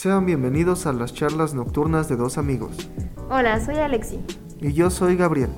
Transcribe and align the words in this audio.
Sean 0.00 0.26
bienvenidos 0.26 0.86
a 0.86 0.92
las 0.92 1.12
charlas 1.12 1.54
nocturnas 1.54 2.08
de 2.08 2.14
dos 2.14 2.38
amigos. 2.38 2.88
Hola, 3.28 3.58
soy 3.58 3.78
Alexi. 3.78 4.20
Y 4.60 4.72
yo 4.72 4.90
soy 4.90 5.16
Gabriel. 5.16 5.50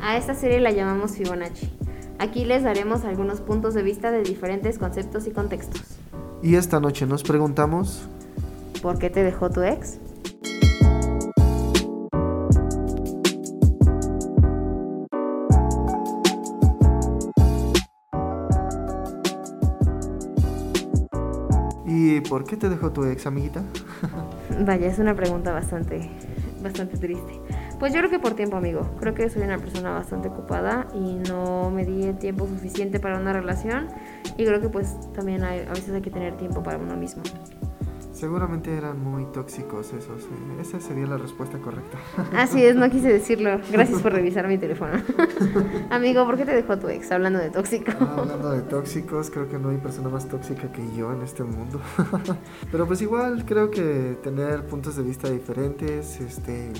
A 0.00 0.16
esta 0.16 0.34
serie 0.34 0.58
la 0.58 0.72
llamamos 0.72 1.12
Fibonacci. 1.12 1.70
Aquí 2.18 2.44
les 2.44 2.64
daremos 2.64 3.04
algunos 3.04 3.40
puntos 3.40 3.72
de 3.72 3.84
vista 3.84 4.10
de 4.10 4.24
diferentes 4.24 4.80
conceptos 4.80 5.28
y 5.28 5.30
contextos. 5.30 5.80
Y 6.42 6.56
esta 6.56 6.80
noche 6.80 7.06
nos 7.06 7.22
preguntamos... 7.22 8.08
¿Por 8.82 8.98
qué 8.98 9.10
te 9.10 9.22
dejó 9.22 9.50
tu 9.50 9.62
ex? 9.62 10.00
Por 22.28 22.44
qué 22.44 22.56
te 22.56 22.68
dejó 22.68 22.92
tu 22.92 23.04
ex, 23.04 23.26
amiguita? 23.26 23.62
Vaya, 24.64 24.86
es 24.86 24.98
una 24.98 25.14
pregunta 25.14 25.52
bastante, 25.52 26.10
bastante 26.62 26.96
triste. 26.98 27.40
Pues 27.78 27.92
yo 27.92 27.98
creo 27.98 28.10
que 28.10 28.18
por 28.18 28.34
tiempo, 28.34 28.56
amigo. 28.56 28.88
Creo 28.98 29.14
que 29.14 29.28
soy 29.28 29.42
una 29.42 29.58
persona 29.58 29.90
bastante 29.90 30.28
ocupada 30.28 30.86
y 30.94 31.16
no 31.28 31.70
me 31.70 31.84
di 31.84 32.04
el 32.04 32.18
tiempo 32.18 32.46
suficiente 32.46 33.00
para 33.00 33.18
una 33.18 33.32
relación. 33.32 33.88
Y 34.36 34.44
creo 34.44 34.60
que 34.60 34.68
pues 34.68 34.96
también 35.12 35.44
hay, 35.44 35.60
a 35.60 35.70
veces 35.70 35.90
hay 35.90 36.02
que 36.02 36.10
tener 36.10 36.36
tiempo 36.36 36.62
para 36.62 36.78
uno 36.78 36.96
mismo. 36.96 37.22
Seguramente 38.28 38.74
eran 38.74 38.98
muy 39.04 39.26
tóxicos 39.26 39.92
esos. 39.92 40.22
eh, 40.22 40.58
Esa 40.62 40.80
sería 40.80 41.06
la 41.06 41.18
respuesta 41.18 41.58
correcta. 41.58 41.98
Así 42.34 42.64
es, 42.64 42.74
no 42.74 42.88
quise 42.88 43.12
decirlo. 43.12 43.60
Gracias 43.70 44.00
por 44.00 44.14
revisar 44.14 44.48
mi 44.48 44.56
teléfono. 44.56 44.92
amigo, 45.90 46.24
¿por 46.24 46.38
qué 46.38 46.46
te 46.46 46.54
dejó 46.54 46.78
tu 46.78 46.88
ex? 46.88 47.12
Hablando 47.12 47.38
de 47.38 47.50
tóxico. 47.50 47.92
Ah, 48.00 48.14
Hablando 48.20 48.50
de 48.52 48.62
tóxicos, 48.62 49.28
creo 49.30 49.46
que 49.46 49.58
no 49.58 49.68
hay 49.68 49.76
persona 49.76 50.08
más 50.08 50.26
tóxica 50.26 50.72
que 50.72 50.82
yo 50.96 51.12
en 51.12 51.20
este 51.20 51.42
mundo. 51.44 51.82
Pero 52.72 52.86
pues 52.86 53.02
igual 53.02 53.44
creo 53.44 53.70
que 53.70 54.16
tener 54.22 54.64
puntos 54.68 54.96
de 54.96 55.02
vista 55.02 55.28
diferentes, 55.28 56.18
este, 56.22 56.72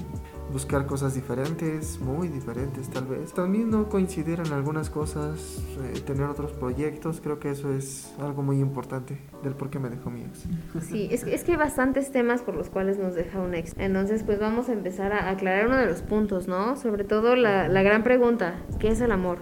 buscar 0.52 0.86
cosas 0.86 1.14
diferentes, 1.14 2.00
muy 2.00 2.28
diferentes 2.28 2.88
tal 2.88 3.06
vez. 3.06 3.32
También 3.32 3.70
no 3.70 3.88
coincidir 3.88 4.40
en 4.40 4.52
algunas 4.52 4.90
cosas, 4.90 5.62
eh, 5.82 6.00
tener 6.00 6.24
otros 6.24 6.52
proyectos, 6.52 7.20
creo 7.20 7.38
que 7.38 7.50
eso 7.50 7.72
es 7.72 8.12
algo 8.18 8.42
muy 8.42 8.60
importante 8.60 9.18
del 9.42 9.54
por 9.54 9.70
qué 9.70 9.78
me 9.78 9.90
dejó 9.90 10.10
mi 10.10 10.22
ex. 10.22 10.44
Sí, 10.88 11.08
es 11.10 11.24
que, 11.24 11.34
es 11.34 11.44
que 11.44 11.52
hay 11.52 11.58
bastantes 11.58 12.12
temas 12.12 12.42
por 12.42 12.54
los 12.54 12.68
cuales 12.68 12.98
nos 12.98 13.14
deja 13.14 13.40
un 13.40 13.54
ex. 13.54 13.74
Entonces, 13.78 14.22
pues 14.22 14.38
vamos 14.38 14.68
a 14.68 14.72
empezar 14.72 15.12
a 15.12 15.30
aclarar 15.30 15.66
uno 15.66 15.76
de 15.76 15.86
los 15.86 16.02
puntos, 16.02 16.46
¿no? 16.46 16.76
Sobre 16.76 17.04
todo 17.04 17.36
la, 17.36 17.68
la 17.68 17.82
gran 17.82 18.02
pregunta, 18.02 18.54
¿qué 18.78 18.88
es 18.88 19.00
el 19.00 19.12
amor? 19.12 19.38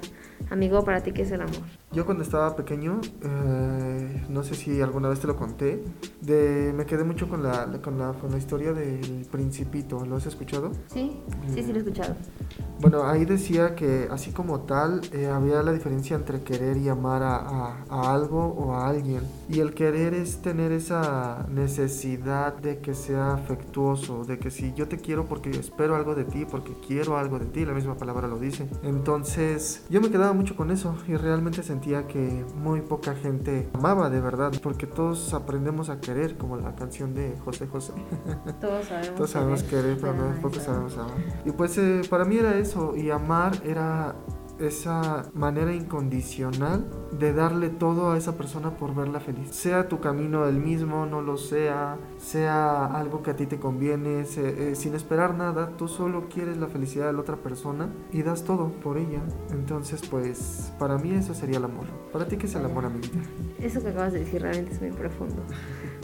Amigo, 0.50 0.84
para 0.84 1.00
ti, 1.02 1.12
¿qué 1.12 1.22
es 1.22 1.32
el 1.32 1.40
amor? 1.40 1.81
Yo 1.92 2.06
cuando 2.06 2.22
estaba 2.22 2.56
pequeño, 2.56 3.00
eh, 3.22 4.24
no 4.30 4.42
sé 4.42 4.54
si 4.54 4.80
alguna 4.80 5.10
vez 5.10 5.20
te 5.20 5.26
lo 5.26 5.36
conté, 5.36 5.84
de, 6.22 6.72
me 6.74 6.86
quedé 6.86 7.04
mucho 7.04 7.28
con 7.28 7.42
la, 7.42 7.66
con, 7.82 7.98
la, 7.98 8.12
con 8.14 8.30
la 8.30 8.38
historia 8.38 8.72
del 8.72 9.26
principito, 9.30 10.04
¿lo 10.06 10.16
has 10.16 10.24
escuchado? 10.24 10.72
Sí, 10.86 11.20
sí, 11.54 11.62
sí, 11.62 11.70
lo 11.70 11.76
he 11.76 11.82
escuchado. 11.82 12.14
Bueno, 12.80 13.04
ahí 13.04 13.26
decía 13.26 13.76
que 13.76 14.08
así 14.10 14.32
como 14.32 14.60
tal, 14.60 15.02
eh, 15.12 15.26
había 15.26 15.62
la 15.62 15.72
diferencia 15.72 16.16
entre 16.16 16.42
querer 16.42 16.78
y 16.78 16.88
amar 16.88 17.22
a, 17.22 17.36
a- 17.36 17.84
a 17.90 18.14
algo 18.14 18.42
o 18.46 18.72
a 18.74 18.88
alguien. 18.88 19.20
Y 19.48 19.60
el 19.60 19.72
querer 19.74 20.14
es 20.14 20.40
tener 20.42 20.72
esa 20.72 21.46
necesidad 21.50 22.56
de 22.56 22.78
que 22.78 22.94
sea 22.94 23.34
afectuoso, 23.34 24.24
de 24.24 24.38
que 24.38 24.50
si 24.50 24.72
yo 24.74 24.88
te 24.88 24.96
quiero 24.96 25.26
porque 25.26 25.50
espero 25.50 25.94
algo 25.94 26.14
de 26.14 26.24
ti, 26.24 26.44
porque 26.50 26.72
quiero 26.84 27.18
algo 27.18 27.38
de 27.38 27.46
ti, 27.46 27.64
la 27.64 27.72
misma 27.74 27.96
palabra 27.96 28.26
lo 28.26 28.38
dice. 28.38 28.66
Entonces, 28.82 29.84
yo 29.90 30.00
me 30.00 30.10
quedaba 30.10 30.32
mucho 30.32 30.56
con 30.56 30.70
eso 30.72 30.96
y 31.06 31.14
realmente 31.16 31.62
sentía 31.82 32.06
que 32.06 32.44
muy 32.54 32.80
poca 32.80 33.12
gente 33.12 33.68
amaba 33.74 34.08
de 34.08 34.20
verdad, 34.20 34.52
porque 34.62 34.86
todos 34.86 35.34
aprendemos 35.34 35.90
a 35.90 36.00
querer, 36.00 36.36
como 36.36 36.56
la 36.56 36.76
canción 36.76 37.12
de 37.12 37.36
José 37.44 37.66
José. 37.66 37.92
Todos 38.60 38.86
sabemos. 38.86 39.14
Todos 39.16 39.30
sabemos 39.30 39.62
querer, 39.64 39.98
pero 40.00 40.14
no 40.14 40.40
poco 40.40 40.60
sabemos 40.60 40.96
amar. 40.96 41.16
Y 41.44 41.50
pues 41.50 41.76
eh, 41.78 42.02
para 42.08 42.24
mí 42.24 42.36
era 42.36 42.56
eso, 42.56 42.94
y 42.94 43.10
amar 43.10 43.60
era 43.64 44.14
esa 44.58 45.30
manera 45.34 45.74
incondicional 45.74 46.88
de 47.18 47.32
darle 47.32 47.68
todo 47.68 48.12
a 48.12 48.18
esa 48.18 48.36
persona 48.36 48.76
por 48.76 48.94
verla 48.94 49.20
feliz. 49.20 49.50
Sea 49.50 49.88
tu 49.88 50.00
camino 50.00 50.46
el 50.46 50.56
mismo, 50.56 51.06
no 51.06 51.22
lo 51.22 51.36
sea, 51.36 51.98
sea 52.18 52.86
algo 52.86 53.22
que 53.22 53.30
a 53.30 53.36
ti 53.36 53.46
te 53.46 53.58
conviene, 53.58 54.24
eh, 54.36 54.74
sin 54.74 54.94
esperar 54.94 55.34
nada, 55.34 55.76
tú 55.76 55.88
solo 55.88 56.28
quieres 56.28 56.56
la 56.56 56.68
felicidad 56.68 57.06
de 57.06 57.12
la 57.12 57.20
otra 57.20 57.36
persona 57.36 57.88
y 58.12 58.22
das 58.22 58.44
todo 58.44 58.72
por 58.72 58.98
ella. 58.98 59.22
Entonces, 59.50 60.02
pues 60.08 60.72
para 60.78 60.98
mí 60.98 61.12
eso 61.12 61.34
sería 61.34 61.58
el 61.58 61.64
amor. 61.64 61.86
¿Para 62.12 62.26
ti 62.26 62.36
qué 62.36 62.46
es 62.46 62.54
el 62.54 62.64
amor, 62.64 62.84
amiguita? 62.84 63.18
Eso 63.58 63.80
que 63.82 63.88
acabas 63.88 64.12
de 64.12 64.20
decir 64.20 64.42
realmente 64.42 64.72
es 64.72 64.80
muy 64.80 64.90
profundo. 64.90 65.42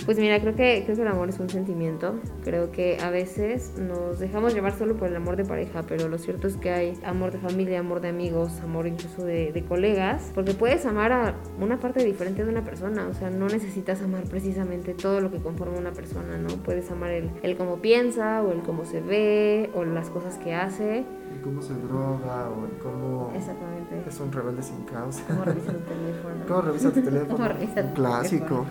Pues 0.05 0.19
mira, 0.19 0.41
creo 0.41 0.55
que, 0.55 0.83
creo 0.85 0.97
que 0.97 1.03
el 1.03 1.09
amor 1.09 1.29
es 1.29 1.39
un 1.39 1.49
sentimiento. 1.51 2.15
Creo 2.43 2.71
que 2.71 2.99
a 3.03 3.11
veces 3.11 3.75
nos 3.79 4.19
dejamos 4.19 4.55
llevar 4.55 4.77
solo 4.77 4.97
por 4.97 5.09
el 5.09 5.17
amor 5.17 5.37
de 5.37 5.45
pareja, 5.45 5.83
pero 5.87 6.09
lo 6.09 6.19
cierto 6.19 6.47
es 6.47 6.57
que 6.57 6.71
hay 6.71 6.99
amor 7.05 7.33
de 7.33 7.39
familia, 7.39 7.81
amor 7.81 8.01
de 8.01 8.09
amigos, 8.09 8.61
amor 8.61 8.87
incluso 8.87 9.25
de, 9.25 9.53
de 9.53 9.65
colegas, 9.65 10.31
porque 10.35 10.55
puedes 10.55 10.87
amar 10.87 11.13
a 11.13 11.35
una 11.61 11.79
parte 11.79 12.05
diferente 12.05 12.45
de 12.45 12.51
una 12.51 12.65
persona. 12.65 13.07
O 13.09 13.15
sea, 13.15 13.31
no 13.31 13.49
necesitas 13.49 14.01
amar 14.03 14.25
precisamente 14.25 14.95
todo 14.95 15.21
lo 15.21 15.31
que 15.31 15.39
conforma 15.39 15.79
una 15.79 15.93
persona, 15.93 16.39
¿no? 16.39 16.49
Puedes 16.65 16.91
amar 16.91 17.11
el, 17.11 17.31
el 17.43 17.57
cómo 17.57 17.77
piensa, 17.79 18.43
o 18.43 18.53
el 18.53 18.61
cómo 18.63 18.85
se 18.85 19.01
ve, 19.01 19.71
o 19.75 19.85
las 19.85 20.11
cosas 20.11 20.39
que 20.39 20.55
hace. 20.55 21.05
¿Y 21.35 21.43
cómo 21.43 21.61
se 21.61 21.75
droga 21.75 22.49
o 22.49 22.65
el 22.65 22.79
cómo 22.83 23.33
Exactamente. 23.37 24.03
es 24.09 24.21
un 24.21 24.33
rebelde 24.33 24.63
sin 24.63 24.85
causa? 24.85 25.23
Cómo 25.27 25.45
revisa 25.45 25.73
tu 25.73 25.79
teléfono. 25.81 26.35
¿Cómo 26.49 26.61
revisa 26.63 26.91
tu 26.91 27.03
teléfono? 27.03 27.29
Cómo 27.37 27.49
revisa 27.49 27.83
tu 27.83 27.89
Un 27.89 27.95
Clásico. 27.95 28.67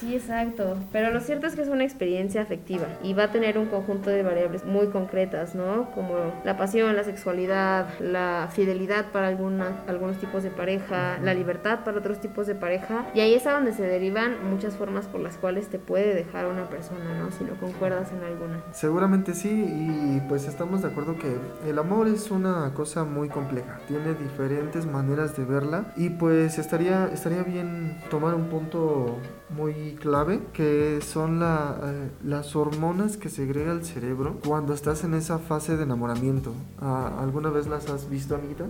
Sí, 0.00 0.14
exacto. 0.14 0.78
Pero 0.92 1.10
lo 1.10 1.20
cierto 1.20 1.46
es 1.46 1.54
que 1.54 1.60
es 1.62 1.68
una 1.68 1.84
experiencia 1.84 2.40
afectiva 2.40 2.86
y 3.02 3.12
va 3.12 3.24
a 3.24 3.30
tener 3.32 3.58
un 3.58 3.66
conjunto 3.66 4.08
de 4.08 4.22
variables 4.22 4.64
muy 4.64 4.86
concretas, 4.86 5.54
¿no? 5.54 5.90
Como 5.92 6.14
la 6.44 6.56
pasión, 6.56 6.96
la 6.96 7.04
sexualidad, 7.04 7.86
la 8.00 8.48
fidelidad 8.50 9.12
para 9.12 9.28
alguna- 9.28 9.82
algunos 9.86 10.16
tipos 10.16 10.42
de 10.42 10.50
pareja, 10.50 11.18
la 11.22 11.34
libertad 11.34 11.80
para 11.84 11.98
otros 11.98 12.18
tipos 12.20 12.46
de 12.46 12.54
pareja. 12.54 13.06
Y 13.14 13.20
ahí 13.20 13.34
es 13.34 13.46
a 13.46 13.52
donde 13.52 13.72
se 13.74 13.82
derivan 13.82 14.36
muchas 14.48 14.74
formas 14.76 15.06
por 15.06 15.20
las 15.20 15.36
cuales 15.36 15.68
te 15.68 15.78
puede 15.78 16.14
dejar 16.14 16.46
una 16.46 16.64
persona, 16.70 17.18
¿no? 17.18 17.30
Si 17.30 17.44
no 17.44 17.54
concuerdas 17.60 18.10
en 18.12 18.24
alguna. 18.24 18.62
Seguramente 18.72 19.34
sí, 19.34 19.50
y 19.50 20.20
pues 20.28 20.48
estamos 20.48 20.80
de 20.82 20.88
acuerdo 20.88 21.16
que 21.18 21.36
el 21.68 21.78
amor 21.78 22.08
es 22.08 22.30
una 22.30 22.72
cosa 22.72 23.04
muy 23.04 23.28
compleja, 23.28 23.78
tiene 23.86 24.14
diferentes 24.14 24.86
maneras 24.86 25.36
de 25.36 25.44
verla 25.44 25.92
y 25.96 26.08
pues 26.10 26.58
estaría, 26.58 27.06
estaría 27.12 27.42
bien 27.42 27.98
tomar 28.10 28.34
un 28.34 28.48
punto 28.48 29.18
muy 29.54 29.96
clave 30.00 30.40
que 30.52 31.00
son 31.02 31.40
la, 31.40 31.76
eh, 31.82 32.10
las 32.24 32.54
hormonas 32.56 33.16
que 33.16 33.28
segrega 33.28 33.72
el 33.72 33.84
cerebro 33.84 34.38
cuando 34.46 34.74
estás 34.74 35.04
en 35.04 35.14
esa 35.14 35.38
fase 35.38 35.76
de 35.76 35.82
enamoramiento. 35.82 36.52
Ah, 36.80 37.18
¿Alguna 37.20 37.50
vez 37.50 37.66
las 37.66 37.88
has 37.90 38.08
visto, 38.08 38.34
amiguita? 38.34 38.66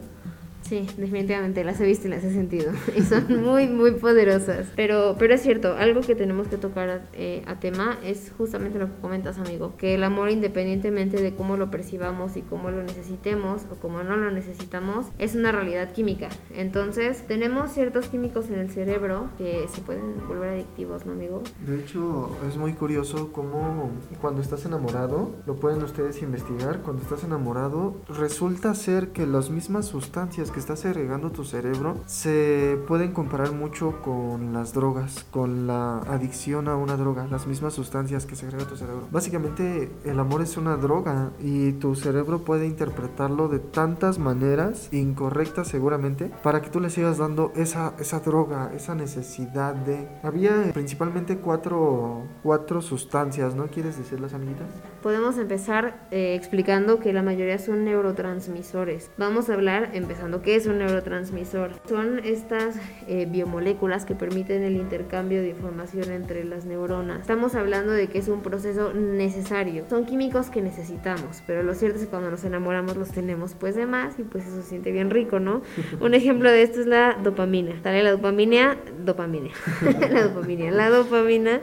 Sí, 0.71 0.87
definitivamente 0.97 1.65
las 1.65 1.81
he 1.81 1.85
visto 1.85 2.07
y 2.07 2.11
las 2.11 2.23
he 2.23 2.33
sentido. 2.33 2.71
Y 2.97 3.03
son 3.03 3.43
muy, 3.43 3.67
muy 3.67 3.91
poderosas. 3.91 4.69
Pero, 4.77 5.17
pero 5.19 5.35
es 5.35 5.43
cierto, 5.43 5.75
algo 5.77 6.01
que 6.01 6.15
tenemos 6.15 6.47
que 6.47 6.59
tocar 6.59 7.09
eh, 7.13 7.43
a 7.47 7.59
tema 7.59 7.99
es 8.05 8.33
justamente 8.39 8.79
lo 8.79 8.87
que 8.87 9.01
comentas, 9.01 9.39
amigo. 9.39 9.75
Que 9.77 9.97
el 9.97 10.05
amor, 10.05 10.31
independientemente 10.31 11.21
de 11.21 11.35
cómo 11.35 11.57
lo 11.57 11.73
percibamos 11.73 12.37
y 12.37 12.43
cómo 12.43 12.71
lo 12.71 12.85
necesitemos 12.85 13.63
o 13.69 13.81
cómo 13.81 14.05
no 14.05 14.17
lo 14.17 14.31
necesitamos, 14.31 15.07
es 15.19 15.35
una 15.35 15.51
realidad 15.51 15.93
química. 15.93 16.29
Entonces, 16.55 17.27
tenemos 17.27 17.73
ciertos 17.73 18.07
químicos 18.07 18.49
en 18.49 18.61
el 18.61 18.71
cerebro 18.71 19.31
que 19.39 19.67
se 19.75 19.81
pueden 19.81 20.25
volver 20.29 20.51
adictivos, 20.51 21.05
¿no, 21.05 21.13
amigo? 21.13 21.43
De 21.67 21.81
hecho, 21.81 22.31
es 22.49 22.57
muy 22.57 22.75
curioso 22.75 23.33
cómo 23.33 23.91
cuando 24.21 24.41
estás 24.41 24.65
enamorado, 24.67 25.35
lo 25.47 25.57
pueden 25.57 25.83
ustedes 25.83 26.23
investigar, 26.23 26.83
cuando 26.83 27.03
estás 27.03 27.25
enamorado, 27.25 27.97
resulta 28.09 28.73
ser 28.77 29.09
que 29.09 29.27
las 29.27 29.51
mismas 29.51 29.87
sustancias 29.87 30.53
que 30.53 30.60
está 30.61 30.77
segregando 30.77 31.31
tu 31.31 31.45
cerebro 31.45 31.97
se 32.07 32.79
pueden 32.87 33.13
comparar 33.13 33.53
mucho 33.53 34.01
con 34.03 34.53
las 34.53 34.73
drogas, 34.73 35.27
con 35.31 35.67
la 35.67 35.99
adicción 36.01 36.69
a 36.69 36.77
una 36.77 36.97
droga, 36.97 37.27
las 37.27 37.47
mismas 37.47 37.75
sustancias 37.75 38.27
que 38.27 38.37
segrega 38.37 38.65
tu 38.67 38.77
cerebro. 38.77 39.09
Básicamente, 39.11 39.91
el 40.05 40.21
amor 40.21 40.43
es 40.43 40.57
una 40.57 40.77
droga 40.77 41.31
y 41.41 41.73
tu 41.73 41.95
cerebro 41.95 42.41
puede 42.41 42.67
interpretarlo 42.67 43.49
de 43.49 43.59
tantas 43.59 44.19
maneras, 44.19 44.89
incorrectas 44.93 45.69
seguramente, 45.69 46.31
para 46.43 46.61
que 46.63 46.71
tú 46.71 46.81
le 46.81 46.91
sigas 46.91 47.19
dando 47.19 47.53
esa, 47.57 47.95
esa 47.99 48.21
droga, 48.21 48.71
esa 48.75 48.95
necesidad 48.95 49.75
de... 49.75 50.09
Había 50.23 50.71
principalmente 50.73 51.39
cuatro, 51.39 52.23
cuatro 52.43 52.83
sustancias, 52.83 53.55
¿no? 53.55 53.67
¿Quieres 53.69 53.97
decirlas, 53.97 54.35
amiguitas? 54.35 54.69
Podemos 55.03 55.39
empezar 55.39 56.07
eh, 56.11 56.35
explicando 56.35 57.01
que 57.01 57.13
la 57.13 57.23
mayoría 57.23 57.59
son 57.59 57.85
neurotransmisores. 57.85 59.11
Vamos 59.17 59.49
a 59.49 59.55
hablar 59.55 59.91
empezando 59.95 60.43
qué 60.51 60.57
es 60.57 60.67
un 60.67 60.79
neurotransmisor. 60.79 61.71
Son 61.89 62.19
estas 62.25 62.75
eh, 63.07 63.25
biomoléculas 63.31 64.05
que 64.05 64.17
permiten 64.17 64.65
el 64.65 64.75
intercambio 64.75 65.41
de 65.43 65.51
información 65.51 66.11
entre 66.11 66.43
las 66.43 66.65
neuronas. 66.65 67.21
Estamos 67.21 67.55
hablando 67.55 67.93
de 67.93 68.09
que 68.09 68.19
es 68.19 68.27
un 68.27 68.43
proceso 68.43 68.93
necesario. 68.93 69.85
Son 69.89 70.07
químicos 70.07 70.51
que 70.51 70.61
necesitamos, 70.61 71.45
pero 71.47 71.63
lo 71.63 71.73
cierto 71.75 71.99
es 71.99 72.07
que 72.07 72.11
cuando 72.11 72.33
nos 72.33 72.43
enamoramos 72.43 72.97
los 72.97 73.13
tenemos 73.13 73.55
pues 73.55 73.77
de 73.77 73.87
más 73.87 74.19
y 74.19 74.25
pues 74.25 74.45
eso 74.45 74.61
se 74.63 74.71
siente 74.71 74.91
bien 74.91 75.11
rico, 75.11 75.39
¿no? 75.39 75.63
Un 76.01 76.15
ejemplo 76.15 76.51
de 76.51 76.63
esto 76.63 76.81
es 76.81 76.89
la 76.89 77.17
dopamina. 77.23 77.81
Sale 77.85 78.03
la 78.03 78.11
dopamina, 78.11 78.77
dopamina. 79.05 79.51
la 80.11 80.25
dopamina. 80.25 80.71
La 80.73 80.91
dopamina 80.91 81.61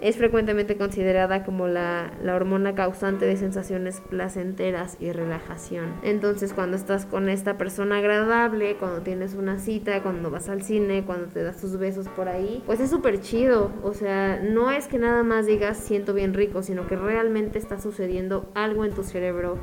Es 0.00 0.16
frecuentemente 0.16 0.76
considerada 0.76 1.44
como 1.44 1.66
la, 1.66 2.12
la 2.22 2.34
hormona 2.34 2.74
causante 2.74 3.24
de 3.24 3.36
sensaciones 3.36 4.00
placenteras 4.00 4.96
y 5.00 5.12
relajación. 5.12 5.94
Entonces 6.02 6.52
cuando 6.52 6.76
estás 6.76 7.06
con 7.06 7.28
esta 7.28 7.56
persona 7.56 7.98
agradable, 7.98 8.76
cuando 8.76 9.00
tienes 9.00 9.34
una 9.34 9.58
cita, 9.58 10.02
cuando 10.02 10.30
vas 10.30 10.48
al 10.48 10.62
cine, 10.62 11.04
cuando 11.04 11.28
te 11.28 11.42
das 11.42 11.60
tus 11.60 11.78
besos 11.78 12.08
por 12.08 12.28
ahí, 12.28 12.62
pues 12.66 12.80
es 12.80 12.90
súper 12.90 13.20
chido. 13.20 13.70
O 13.82 13.94
sea, 13.94 14.40
no 14.42 14.70
es 14.70 14.88
que 14.88 14.98
nada 14.98 15.22
más 15.22 15.46
digas 15.46 15.78
siento 15.78 16.12
bien 16.12 16.34
rico, 16.34 16.62
sino 16.62 16.86
que 16.86 16.96
realmente 16.96 17.58
está 17.58 17.80
sucediendo 17.80 18.50
algo 18.54 18.84
en 18.84 18.92
tu 18.92 19.04
cerebro 19.04 19.58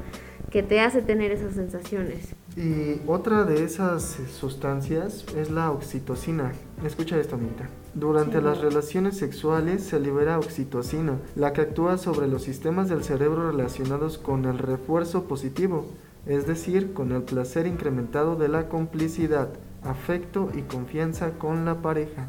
que 0.50 0.64
te 0.64 0.82
hace 0.82 1.02
tener 1.02 1.32
esas 1.32 1.54
sensaciones. 1.56 2.36
Y 2.58 3.00
otra 3.08 3.46
de 3.46 3.64
esas 3.64 4.18
sustancias 4.38 5.26
es 5.38 5.50
la 5.50 5.72
oxitocina. 5.72 6.52
Escucha 6.84 7.18
esto, 7.18 7.38
Minta. 7.38 7.70
Durante 7.94 8.42
las 8.42 8.60
relaciones 8.60 9.18
sexuales 9.18 9.84
se 9.84 10.00
libera 10.00 10.38
oxitocina, 10.38 11.18
la 11.36 11.54
que 11.54 11.62
actúa 11.62 11.98
sobre 11.98 12.28
los 12.28 12.44
sistemas 12.44 12.90
del 12.90 13.04
cerebro 13.04 13.52
relacionados 13.52 14.18
con 14.18 14.46
el 14.46 14.58
refuerzo 14.58 15.26
positivo, 15.26 15.86
es 16.26 16.46
decir, 16.46 16.94
con 16.94 17.14
el 17.14 17.24
placer 17.24 17.68
incrementado 17.68 18.36
de 18.36 18.50
la 18.50 18.68
complicidad, 18.68 19.50
afecto 19.82 20.50
y 20.54 20.62
confianza 20.64 21.32
con 21.38 21.64
la 21.64 21.82
pareja. 21.82 22.28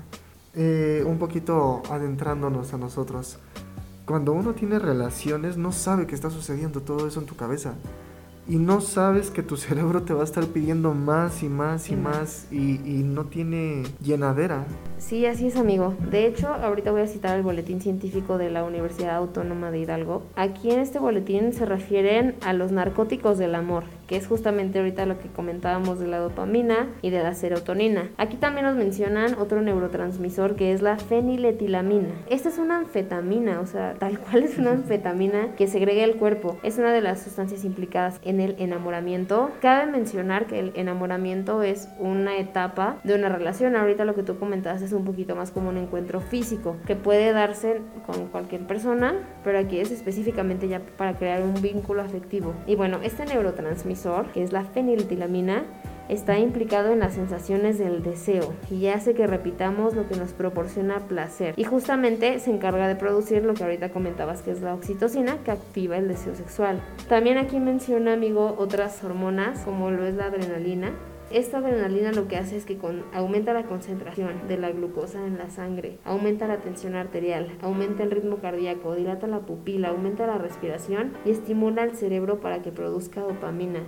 Eh, 0.54 1.02
un 1.04 1.18
poquito 1.18 1.82
adentrándonos 1.90 2.74
a 2.74 2.78
nosotros. 2.78 3.38
Cuando 4.04 4.32
uno 4.32 4.52
tiene 4.52 4.78
relaciones 4.78 5.56
no 5.56 5.72
sabe 5.72 6.06
que 6.06 6.14
está 6.14 6.30
sucediendo 6.30 6.82
todo 6.82 7.08
eso 7.08 7.20
en 7.20 7.26
tu 7.26 7.36
cabeza 7.36 7.74
y 8.52 8.56
no 8.56 8.82
sabes 8.82 9.30
que 9.30 9.42
tu 9.42 9.56
cerebro 9.66 10.02
te 10.02 10.12
va 10.12 10.20
a 10.20 10.24
estar 10.24 10.44
pidiendo 10.46 10.92
más 10.92 11.42
y 11.42 11.48
más 11.48 11.88
y 11.88 11.96
más 11.96 12.46
y, 12.50 12.80
y, 12.84 13.02
no 13.02 13.24
tiene 13.24 13.82
llenadera. 14.02 14.66
Sí, 15.02 15.26
así 15.26 15.48
es 15.48 15.56
amigo. 15.56 15.94
De 16.10 16.26
hecho, 16.26 16.46
ahorita 16.46 16.92
voy 16.92 17.02
a 17.02 17.06
citar 17.08 17.36
el 17.36 17.42
boletín 17.42 17.80
científico 17.80 18.38
de 18.38 18.50
la 18.50 18.62
Universidad 18.62 19.16
Autónoma 19.16 19.72
de 19.72 19.80
Hidalgo. 19.80 20.22
Aquí 20.36 20.70
en 20.70 20.78
este 20.78 21.00
boletín 21.00 21.52
se 21.52 21.66
refieren 21.66 22.36
a 22.40 22.52
los 22.52 22.70
narcóticos 22.70 23.36
del 23.36 23.56
amor, 23.56 23.82
que 24.06 24.16
es 24.16 24.28
justamente 24.28 24.78
ahorita 24.78 25.04
lo 25.04 25.18
que 25.18 25.28
comentábamos 25.28 25.98
de 25.98 26.06
la 26.06 26.18
dopamina 26.18 26.88
y 27.02 27.10
de 27.10 27.22
la 27.22 27.34
serotonina. 27.34 28.10
Aquí 28.16 28.36
también 28.36 28.64
nos 28.64 28.76
mencionan 28.76 29.34
otro 29.34 29.60
neurotransmisor 29.60 30.54
que 30.54 30.72
es 30.72 30.82
la 30.82 30.96
feniletilamina. 30.96 32.14
Esta 32.30 32.48
es 32.48 32.58
una 32.58 32.78
anfetamina, 32.78 33.60
o 33.60 33.66
sea, 33.66 33.94
tal 33.98 34.20
cual 34.20 34.44
es 34.44 34.56
una 34.56 34.70
anfetamina 34.70 35.56
que 35.56 35.66
segrega 35.66 36.04
el 36.04 36.14
cuerpo. 36.14 36.58
Es 36.62 36.78
una 36.78 36.92
de 36.92 37.00
las 37.00 37.20
sustancias 37.20 37.64
implicadas 37.64 38.20
en 38.22 38.40
el 38.40 38.54
enamoramiento. 38.58 39.50
Cabe 39.60 39.90
mencionar 39.90 40.46
que 40.46 40.60
el 40.60 40.72
enamoramiento 40.76 41.64
es 41.64 41.88
una 41.98 42.38
etapa 42.38 42.98
de 43.02 43.16
una 43.16 43.28
relación. 43.28 43.74
Ahorita 43.74 44.04
lo 44.04 44.14
que 44.14 44.22
tú 44.22 44.38
comentabas 44.38 44.80
es 44.80 44.91
un 44.92 45.04
poquito 45.04 45.36
más 45.36 45.50
como 45.50 45.68
un 45.68 45.76
encuentro 45.76 46.20
físico 46.20 46.76
que 46.86 46.96
puede 46.96 47.32
darse 47.32 47.80
con 48.06 48.26
cualquier 48.28 48.66
persona, 48.66 49.14
pero 49.44 49.58
aquí 49.58 49.78
es 49.78 49.90
específicamente 49.90 50.68
ya 50.68 50.80
para 50.96 51.14
crear 51.16 51.42
un 51.42 51.60
vínculo 51.60 52.02
afectivo. 52.02 52.54
Y 52.66 52.76
bueno, 52.76 52.98
este 53.02 53.24
neurotransmisor, 53.24 54.32
que 54.32 54.42
es 54.42 54.52
la 54.52 54.64
feniletilamina, 54.64 55.64
está 56.08 56.38
implicado 56.38 56.92
en 56.92 56.98
las 56.98 57.14
sensaciones 57.14 57.78
del 57.78 58.02
deseo 58.02 58.52
y 58.70 58.86
hace 58.88 59.14
que 59.14 59.26
repitamos 59.26 59.94
lo 59.94 60.08
que 60.08 60.16
nos 60.16 60.32
proporciona 60.32 60.98
placer. 61.00 61.54
Y 61.56 61.64
justamente 61.64 62.38
se 62.38 62.50
encarga 62.50 62.88
de 62.88 62.96
producir 62.96 63.44
lo 63.44 63.54
que 63.54 63.64
ahorita 63.64 63.90
comentabas 63.90 64.42
que 64.42 64.50
es 64.50 64.60
la 64.60 64.74
oxitocina 64.74 65.38
que 65.44 65.52
activa 65.52 65.96
el 65.96 66.08
deseo 66.08 66.34
sexual. 66.34 66.82
También 67.08 67.38
aquí 67.38 67.58
menciona, 67.60 68.12
amigo, 68.12 68.56
otras 68.58 69.02
hormonas 69.04 69.60
como 69.60 69.90
lo 69.90 70.06
es 70.06 70.14
la 70.14 70.26
adrenalina. 70.26 70.92
Esta 71.32 71.58
adrenalina 71.58 72.12
lo 72.12 72.28
que 72.28 72.36
hace 72.36 72.58
es 72.58 72.66
que 72.66 72.76
con, 72.76 73.04
aumenta 73.14 73.54
la 73.54 73.64
concentración 73.64 74.48
de 74.48 74.58
la 74.58 74.70
glucosa 74.70 75.26
en 75.26 75.38
la 75.38 75.48
sangre, 75.48 75.98
aumenta 76.04 76.46
la 76.46 76.58
tensión 76.58 76.94
arterial, 76.94 77.56
aumenta 77.62 78.02
el 78.02 78.10
ritmo 78.10 78.36
cardíaco, 78.36 78.94
dilata 78.94 79.26
la 79.26 79.40
pupila, 79.40 79.88
aumenta 79.88 80.26
la 80.26 80.36
respiración 80.36 81.14
y 81.24 81.30
estimula 81.30 81.84
el 81.84 81.96
cerebro 81.96 82.40
para 82.40 82.60
que 82.60 82.70
produzca 82.70 83.22
dopamina. 83.22 83.80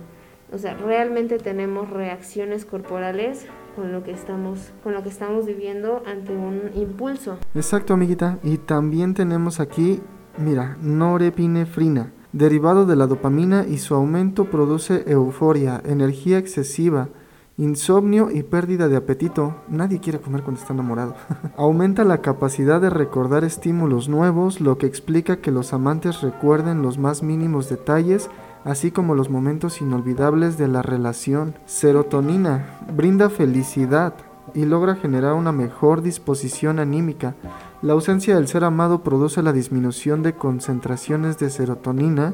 O 0.51 0.57
sea, 0.57 0.73
realmente 0.73 1.37
tenemos 1.37 1.91
reacciones 1.91 2.65
corporales 2.65 3.45
con 3.75 3.91
lo 3.91 4.01
que 4.01 4.11
estamos 4.11 4.71
con 4.83 4.93
lo 4.93 5.03
que 5.03 5.09
estamos 5.09 5.45
viviendo 5.45 6.01
ante 6.07 6.35
un 6.35 6.71
impulso. 6.73 7.37
Exacto, 7.53 7.93
amiguita. 7.93 8.39
Y 8.41 8.57
también 8.57 9.13
tenemos 9.13 9.59
aquí, 9.59 10.01
mira, 10.39 10.77
norepinefrina, 10.81 12.11
derivado 12.33 12.87
de 12.87 12.95
la 12.95 13.05
dopamina 13.05 13.67
y 13.67 13.77
su 13.77 13.93
aumento 13.93 14.45
produce 14.45 15.03
euforia, 15.05 15.79
energía 15.85 16.39
excesiva, 16.39 17.09
insomnio 17.57 18.29
y 18.31 18.43
pérdida 18.43 18.87
de 18.87 18.97
apetito. 18.97 19.55
Nadie 19.67 19.99
quiere 19.99 20.19
comer 20.19 20.43
cuando 20.43 20.61
está 20.61 20.73
enamorado. 20.73 21.15
Aumenta 21.57 22.03
la 22.03 22.21
capacidad 22.21 22.81
de 22.81 22.89
recordar 22.89 23.43
estímulos 23.43 24.09
nuevos, 24.09 24.61
lo 24.61 24.77
que 24.77 24.87
explica 24.87 25.37
que 25.37 25.51
los 25.51 25.73
amantes 25.73 26.21
recuerden 26.21 26.81
los 26.81 26.97
más 26.97 27.23
mínimos 27.23 27.69
detalles 27.69 28.29
así 28.65 28.91
como 28.91 29.15
los 29.15 29.29
momentos 29.29 29.79
inolvidables 29.79 30.57
de 30.57 30.67
la 30.67 30.81
relación. 30.81 31.55
Serotonina 31.65 32.79
brinda 32.93 33.29
felicidad 33.29 34.15
y 34.53 34.65
logra 34.65 34.95
generar 34.95 35.33
una 35.33 35.51
mejor 35.51 36.01
disposición 36.01 36.79
anímica. 36.79 37.35
La 37.81 37.93
ausencia 37.93 38.35
del 38.35 38.47
ser 38.47 38.63
amado 38.63 39.03
produce 39.03 39.41
la 39.43 39.53
disminución 39.53 40.23
de 40.23 40.33
concentraciones 40.33 41.37
de 41.37 41.49
serotonina, 41.51 42.33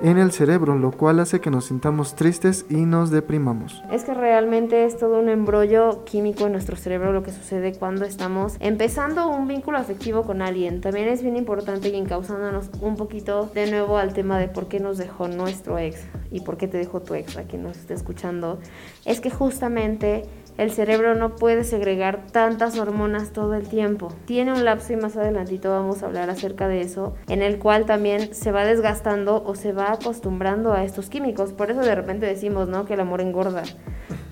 en 0.00 0.18
el 0.18 0.32
cerebro, 0.32 0.76
lo 0.76 0.92
cual 0.92 1.20
hace 1.20 1.40
que 1.40 1.50
nos 1.50 1.66
sintamos 1.66 2.14
tristes 2.14 2.66
y 2.68 2.76
nos 2.76 3.10
deprimamos. 3.10 3.82
Es 3.90 4.04
que 4.04 4.14
realmente 4.14 4.84
es 4.84 4.96
todo 4.96 5.18
un 5.18 5.28
embrollo 5.28 6.04
químico 6.04 6.46
en 6.46 6.52
nuestro 6.52 6.76
cerebro 6.76 7.12
lo 7.12 7.22
que 7.22 7.32
sucede 7.32 7.72
cuando 7.72 8.04
estamos 8.04 8.56
empezando 8.60 9.28
un 9.28 9.48
vínculo 9.48 9.78
afectivo 9.78 10.22
con 10.22 10.42
alguien. 10.42 10.80
También 10.80 11.08
es 11.08 11.22
bien 11.22 11.36
importante 11.36 11.88
y 11.88 11.96
encauzándonos 11.96 12.70
un 12.80 12.96
poquito 12.96 13.50
de 13.54 13.70
nuevo 13.70 13.98
al 13.98 14.12
tema 14.12 14.38
de 14.38 14.48
por 14.48 14.68
qué 14.68 14.80
nos 14.80 14.98
dejó 14.98 15.28
nuestro 15.28 15.78
ex 15.78 16.04
y 16.30 16.40
por 16.40 16.56
qué 16.56 16.68
te 16.68 16.78
dejó 16.78 17.00
tu 17.00 17.14
ex, 17.14 17.36
a 17.36 17.44
quien 17.44 17.62
nos 17.62 17.76
esté 17.76 17.94
escuchando. 17.94 18.58
Es 19.04 19.20
que 19.20 19.30
justamente 19.30 20.24
el 20.58 20.72
cerebro 20.72 21.14
no 21.14 21.36
puede 21.36 21.62
segregar 21.62 22.26
tantas 22.32 22.78
hormonas 22.78 23.32
todo 23.32 23.54
el 23.54 23.68
tiempo. 23.68 24.12
Tiene 24.26 24.52
un 24.52 24.64
lapso 24.64 24.92
y 24.92 24.96
más 24.96 25.16
adelantito 25.16 25.70
vamos 25.70 26.02
a 26.02 26.06
hablar 26.06 26.30
acerca 26.30 26.66
de 26.66 26.80
eso, 26.80 27.14
en 27.28 27.42
el 27.42 27.60
cual 27.60 27.86
también 27.86 28.34
se 28.34 28.50
va 28.50 28.64
desgastando 28.64 29.42
o 29.44 29.54
se 29.54 29.72
va 29.72 29.92
acostumbrando 29.92 30.72
a 30.72 30.82
estos 30.82 31.08
químicos. 31.08 31.52
Por 31.52 31.70
eso 31.70 31.80
de 31.80 31.94
repente 31.94 32.26
decimos, 32.26 32.68
¿no? 32.68 32.86
Que 32.86 32.94
el 32.94 33.00
amor 33.00 33.20
engorda. 33.20 33.62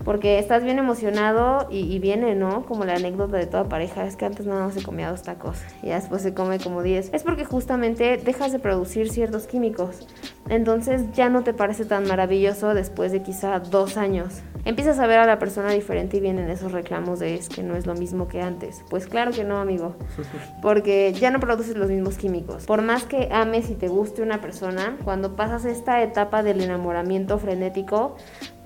Porque 0.05 0.41
estás 0.41 0.65
bien 0.65 0.79
emocionado 0.79 1.69
y, 1.71 1.99
viene, 2.01 2.35
¿no? 2.35 2.67
Como 2.67 2.85
la 2.85 2.95
anécdota 2.95 3.37
de 3.37 3.47
toda 3.47 3.69
pareja, 3.69 4.05
es 4.05 4.17
que 4.17 4.25
antes 4.25 4.47
nada 4.47 4.65
más 4.65 4.75
se 4.75 4.83
comía 4.83 5.11
dos 5.11 5.23
tacos 5.23 5.59
y 5.83 5.89
después 5.89 6.23
se 6.23 6.35
come 6.35 6.59
como 6.59 6.83
diez. 6.83 7.11
Es 7.13 7.23
porque 7.23 7.45
justamente 7.45 8.17
dejas 8.17 8.51
de 8.51 8.59
producir 8.59 9.11
ciertos 9.11 9.47
químicos. 9.47 10.09
Entonces 10.49 11.03
ya 11.13 11.29
no 11.29 11.43
te 11.43 11.55
parece 11.55 11.85
tan 11.85 12.07
maravilloso 12.07 12.75
después 12.75 13.13
de 13.13 13.23
quizá 13.23 13.61
dos 13.61 13.97
años. 13.97 14.43
Empiezas 14.67 14.99
a 14.99 15.07
ver 15.07 15.21
a 15.21 15.27
la 15.27 15.39
persona 15.39 15.71
diferente 15.71 16.17
y 16.17 16.21
vienen 16.21 16.51
esos 16.51 16.73
reclamos 16.73 17.21
de 17.21 17.37
es 17.37 17.49
que 17.49 17.63
no 17.63 17.77
es 17.77 17.87
lo 17.87 17.95
mismo 17.95 18.27
que 18.27 18.43
antes. 18.43 18.83
Pues 18.91 19.07
claro 19.07 19.31
que 19.31 19.45
no, 19.45 19.59
amigo. 19.59 19.95
Porque 20.61 21.13
ya 21.13 21.31
no 21.31 21.39
produces 21.39 21.77
los 21.77 21.89
mismos 21.89 22.19
químicos. 22.19 22.65
Por 22.65 22.83
más 22.83 23.05
que 23.05 23.29
ames 23.31 23.71
y 23.71 23.77
te 23.77 23.87
guste 23.87 24.23
una 24.23 24.41
persona, 24.41 24.97
cuando 25.05 25.37
pasas 25.37 25.67
esta 25.67 26.03
etapa 26.03 26.43
del 26.43 26.61
enamoramiento 26.61 27.39
frenético, 27.39 28.17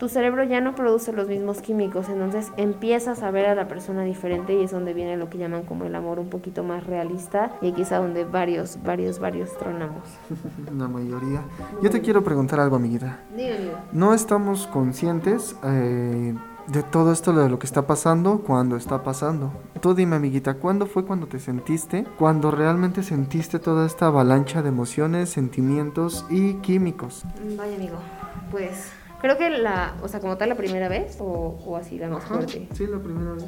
tu 0.01 0.09
cerebro 0.09 0.43
ya 0.45 0.63
no 0.63 0.75
produce 0.75 1.13
los 1.13 1.29
mismos 1.29 1.61
químicos, 1.61 2.09
entonces 2.09 2.51
empiezas 2.57 3.23
a 3.23 3.31
ver 3.31 3.45
a 3.45 3.55
la 3.55 3.69
persona 3.69 4.03
diferente 4.03 4.55
y 4.55 4.65
es 4.65 4.71
donde 4.71 4.95
viene 4.95 5.19
lo 5.19 5.29
que 5.29 5.37
llaman 5.37 5.65
como 5.65 5.85
el 5.85 5.95
amor 5.95 6.19
un 6.19 6.31
poquito 6.31 6.65
más 6.65 6.87
realista 6.87 7.53
y 7.61 7.69
aquí 7.69 7.83
es 7.83 7.91
donde 7.91 8.25
varios, 8.25 8.83
varios, 8.83 9.19
varios 9.19 9.55
tronamos. 9.59 10.05
La 10.75 10.89
mayoría. 10.89 11.43
Yo 11.83 11.91
te 11.91 12.01
quiero 12.01 12.25
preguntar 12.25 12.61
algo, 12.61 12.77
amiguita. 12.77 13.21
Dígame. 13.37 13.73
No 13.93 14.15
estamos 14.15 14.67
conscientes 14.69 15.55
eh, 15.65 16.35
de 16.69 16.83
todo 16.83 17.13
esto 17.13 17.35
de 17.35 17.51
lo 17.51 17.59
que 17.59 17.67
está 17.67 17.87
pasando 17.87 18.39
cuando 18.39 18.77
está 18.77 19.03
pasando. 19.03 19.53
Tú 19.83 19.93
dime, 19.93 20.17
amiguita, 20.17 20.55
¿cuándo 20.55 20.87
fue 20.87 21.05
cuando 21.05 21.27
te 21.27 21.39
sentiste? 21.39 22.07
Cuando 22.19 22.51
realmente 22.51 23.03
sentiste 23.03 23.59
toda 23.59 23.85
esta 23.85 24.07
avalancha 24.07 24.63
de 24.63 24.71
emociones, 24.71 25.29
sentimientos 25.29 26.25
y 26.31 26.55
químicos. 26.55 27.25
Vaya, 27.59 27.77
amigo. 27.77 27.99
Pues 28.51 28.93
Creo 29.21 29.37
que 29.37 29.51
la, 29.51 29.95
o 30.03 30.09
sea, 30.09 30.21
como 30.21 30.37
tal 30.37 30.49
la 30.49 30.55
primera 30.57 30.89
vez 30.89 31.19
o, 31.21 31.59
o 31.65 31.77
así 31.77 31.99
la 31.99 32.09
más 32.09 32.25
fuerte. 32.25 32.69
Sí, 32.73 32.87
la 32.87 32.99
primera 32.99 33.33
vez. 33.33 33.45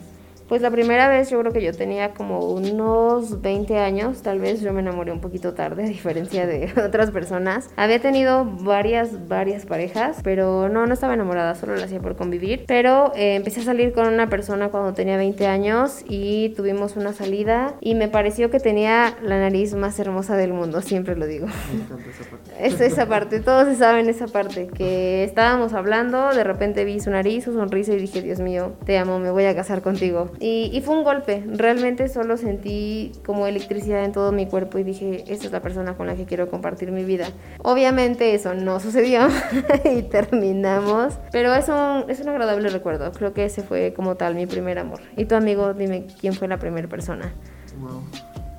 Pues 0.48 0.62
la 0.62 0.70
primera 0.70 1.08
vez 1.08 1.30
yo 1.30 1.40
creo 1.40 1.52
que 1.52 1.62
yo 1.62 1.72
tenía 1.72 2.14
como 2.14 2.40
unos 2.40 3.40
20 3.40 3.78
años, 3.78 4.22
tal 4.22 4.40
vez 4.40 4.60
yo 4.60 4.72
me 4.72 4.80
enamoré 4.80 5.12
un 5.12 5.20
poquito 5.20 5.54
tarde, 5.54 5.84
a 5.84 5.88
diferencia 5.88 6.46
de 6.46 6.72
otras 6.86 7.10
personas. 7.10 7.70
Había 7.76 8.00
tenido 8.00 8.44
varias, 8.44 9.28
varias 9.28 9.66
parejas, 9.66 10.18
pero 10.22 10.68
no, 10.68 10.86
no 10.86 10.94
estaba 10.94 11.14
enamorada, 11.14 11.54
solo 11.54 11.76
lo 11.76 11.82
hacía 11.82 12.00
por 12.00 12.16
convivir. 12.16 12.64
Pero 12.66 13.12
eh, 13.14 13.36
empecé 13.36 13.60
a 13.60 13.64
salir 13.64 13.92
con 13.92 14.06
una 14.06 14.28
persona 14.28 14.68
cuando 14.68 14.92
tenía 14.94 15.16
20 15.16 15.46
años 15.46 16.04
y 16.08 16.50
tuvimos 16.50 16.96
una 16.96 17.12
salida 17.12 17.74
y 17.80 17.94
me 17.94 18.08
pareció 18.08 18.50
que 18.50 18.60
tenía 18.60 19.16
la 19.22 19.38
nariz 19.38 19.74
más 19.74 19.98
hermosa 19.98 20.36
del 20.36 20.52
mundo, 20.52 20.80
siempre 20.82 21.16
lo 21.16 21.26
digo. 21.26 21.46
esa 21.46 22.30
parte. 22.30 22.42
Es 22.62 22.80
esa 22.80 23.06
parte, 23.06 23.40
todos 23.40 23.66
se 23.66 23.76
saben 23.76 24.08
esa 24.08 24.26
parte, 24.26 24.68
que 24.68 25.24
estábamos 25.24 25.72
hablando, 25.72 26.32
de 26.32 26.44
repente 26.44 26.84
vi 26.84 27.00
su 27.00 27.10
nariz, 27.10 27.44
su 27.44 27.52
sonrisa 27.52 27.92
y 27.92 27.96
dije, 27.96 28.22
Dios 28.22 28.40
mío, 28.40 28.74
te 28.84 28.98
amo, 28.98 29.18
me 29.18 29.30
voy 29.30 29.44
a 29.46 29.54
casar 29.54 29.82
contigo. 29.82 30.30
Y, 30.44 30.70
y, 30.76 30.80
fue 30.80 30.96
un 30.96 31.04
golpe. 31.04 31.44
Realmente 31.46 32.08
solo 32.08 32.36
sentí 32.36 33.12
como 33.24 33.46
electricidad 33.46 34.04
en 34.04 34.10
todo 34.10 34.32
mi 34.32 34.46
cuerpo 34.46 34.76
y 34.76 34.82
dije, 34.82 35.22
esta 35.28 35.46
es 35.46 35.52
la 35.52 35.62
persona 35.62 35.96
con 35.96 36.08
la 36.08 36.16
que 36.16 36.24
quiero 36.24 36.50
compartir 36.50 36.90
mi 36.90 37.04
vida. 37.04 37.28
Obviamente 37.62 38.34
eso 38.34 38.52
no 38.52 38.80
sucedió 38.80 39.28
y 39.84 40.02
terminamos, 40.02 41.14
pero 41.30 41.54
es 41.54 41.68
un, 41.68 42.10
es 42.10 42.18
un 42.18 42.28
agradable 42.28 42.70
recuerdo. 42.70 43.12
Creo 43.12 43.32
que 43.32 43.44
ese 43.44 43.62
fue 43.62 43.94
como 43.94 44.16
tal 44.16 44.34
mi 44.34 44.46
primer 44.46 44.80
amor. 44.80 45.00
Y 45.16 45.26
tu 45.26 45.36
amigo, 45.36 45.74
dime 45.74 46.08
quién 46.20 46.34
fue 46.34 46.48
la 46.48 46.58
primera 46.58 46.88
persona. 46.88 47.32
Wow. 47.78 48.02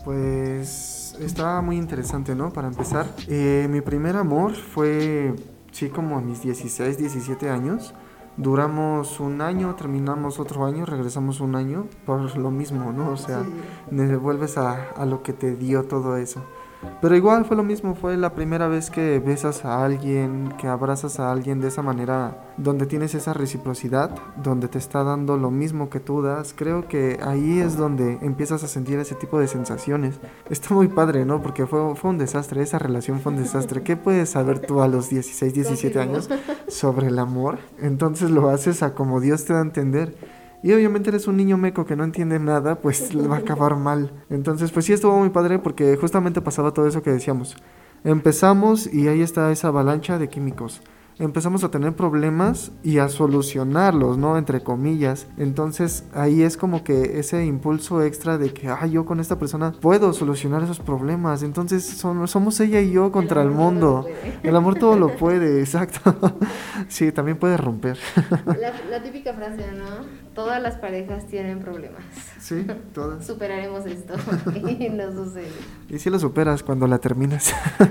Pues 0.05 1.17
estaba 1.19 1.61
muy 1.61 1.75
interesante, 1.75 2.33
¿no? 2.33 2.53
Para 2.53 2.69
empezar, 2.69 3.07
eh, 3.27 3.67
mi 3.69 3.81
primer 3.81 4.15
amor 4.15 4.55
fue, 4.55 5.33
sí, 5.73 5.89
como 5.89 6.17
a 6.17 6.21
mis 6.21 6.41
16, 6.43 6.97
17 6.97 7.49
años. 7.49 7.93
Duramos 8.35 9.19
un 9.19 9.41
año, 9.41 9.75
terminamos 9.75 10.39
otro 10.39 10.65
año, 10.65 10.85
regresamos 10.85 11.39
un 11.39 11.55
año 11.55 11.85
por 12.05 12.35
lo 12.35 12.49
mismo, 12.49 12.91
¿no? 12.91 13.11
O 13.11 13.17
sea, 13.17 13.43
sí. 13.43 14.15
vuelves 14.15 14.57
a, 14.57 14.89
a 14.91 15.05
lo 15.05 15.21
que 15.21 15.33
te 15.33 15.55
dio 15.55 15.83
todo 15.83 16.17
eso. 16.17 16.41
Pero 17.01 17.15
igual 17.15 17.45
fue 17.45 17.57
lo 17.57 17.63
mismo, 17.63 17.95
fue 17.95 18.17
la 18.17 18.33
primera 18.33 18.67
vez 18.67 18.89
que 18.89 19.19
besas 19.19 19.65
a 19.65 19.83
alguien, 19.83 20.53
que 20.57 20.67
abrazas 20.67 21.19
a 21.19 21.31
alguien 21.31 21.59
de 21.59 21.67
esa 21.67 21.81
manera, 21.81 22.53
donde 22.57 22.85
tienes 22.85 23.15
esa 23.15 23.33
reciprocidad, 23.33 24.11
donde 24.41 24.67
te 24.67 24.77
está 24.77 25.03
dando 25.03 25.37
lo 25.37 25.51
mismo 25.51 25.89
que 25.89 25.99
tú 25.99 26.21
das. 26.21 26.53
Creo 26.55 26.87
que 26.87 27.19
ahí 27.23 27.59
es 27.59 27.77
donde 27.77 28.19
empiezas 28.21 28.63
a 28.63 28.67
sentir 28.67 28.99
ese 28.99 29.15
tipo 29.15 29.39
de 29.39 29.47
sensaciones. 29.47 30.19
Está 30.49 30.73
muy 30.73 30.87
padre, 30.87 31.25
¿no? 31.25 31.41
Porque 31.41 31.65
fue, 31.65 31.95
fue 31.95 32.09
un 32.09 32.17
desastre, 32.17 32.61
esa 32.61 32.79
relación 32.79 33.19
fue 33.19 33.31
un 33.33 33.39
desastre. 33.39 33.83
¿Qué 33.83 33.97
puedes 33.97 34.29
saber 34.29 34.59
tú 34.59 34.81
a 34.81 34.87
los 34.87 35.09
16, 35.09 35.53
17 35.53 35.99
años 35.99 36.29
sobre 36.67 37.07
el 37.07 37.19
amor? 37.19 37.59
Entonces 37.79 38.31
lo 38.31 38.49
haces 38.49 38.83
a 38.83 38.93
como 38.93 39.19
Dios 39.19 39.45
te 39.45 39.53
da 39.53 39.59
a 39.59 39.63
entender. 39.63 40.15
Y 40.63 40.71
obviamente 40.71 41.09
eres 41.09 41.27
un 41.27 41.37
niño 41.37 41.57
meco 41.57 41.85
que 41.85 41.95
no 41.95 42.03
entiende 42.03 42.39
nada, 42.39 42.75
pues 42.75 43.13
le 43.15 43.27
va 43.27 43.35
a 43.35 43.39
acabar 43.39 43.75
mal. 43.75 44.11
Entonces, 44.29 44.71
pues 44.71 44.85
sí 44.85 44.93
estuvo 44.93 45.17
muy 45.19 45.29
padre 45.29 45.59
porque 45.59 45.97
justamente 45.97 46.41
pasaba 46.41 46.71
todo 46.71 46.87
eso 46.87 47.03
que 47.03 47.11
decíamos. 47.11 47.55
Empezamos 48.03 48.91
y 48.91 49.07
ahí 49.07 49.21
está 49.21 49.51
esa 49.51 49.67
avalancha 49.67 50.17
de 50.17 50.29
químicos 50.29 50.81
empezamos 51.19 51.63
a 51.63 51.69
tener 51.69 51.93
problemas 51.93 52.71
y 52.83 52.97
a 52.97 53.09
solucionarlos, 53.09 54.17
¿no? 54.17 54.37
Entre 54.37 54.63
comillas. 54.63 55.27
Entonces 55.37 56.05
ahí 56.13 56.41
es 56.43 56.57
como 56.57 56.83
que 56.83 57.19
ese 57.19 57.45
impulso 57.45 58.03
extra 58.03 58.37
de 58.37 58.53
que, 58.53 58.67
ah, 58.67 58.85
yo 58.87 59.05
con 59.05 59.19
esta 59.19 59.37
persona 59.37 59.73
puedo 59.79 60.13
solucionar 60.13 60.63
esos 60.63 60.79
problemas. 60.79 61.43
Entonces 61.43 61.85
somos 61.85 62.59
ella 62.59 62.81
y 62.81 62.91
yo 62.91 63.11
contra 63.11 63.41
el, 63.41 63.49
el 63.49 63.53
mundo. 63.53 64.05
El 64.41 64.55
amor 64.55 64.75
todo 64.75 64.97
lo 64.97 65.15
puede, 65.17 65.59
exacto. 65.59 66.15
sí, 66.87 67.11
también 67.11 67.37
puede 67.37 67.57
romper. 67.57 67.97
la, 68.45 68.73
la 68.89 69.03
típica 69.03 69.33
frase, 69.33 69.71
¿no? 69.73 70.22
Todas 70.33 70.61
las 70.61 70.77
parejas 70.77 71.27
tienen 71.27 71.59
problemas. 71.59 72.03
Sí, 72.39 72.65
todas. 72.93 73.25
Superaremos 73.27 73.85
esto 73.85 74.15
y 74.55 74.89
no 74.89 75.11
sucede. 75.11 75.51
Y 75.89 75.99
si 75.99 76.09
lo 76.09 76.17
superas 76.19 76.63
cuando 76.63 76.87
la 76.87 76.97
terminas. 76.97 77.53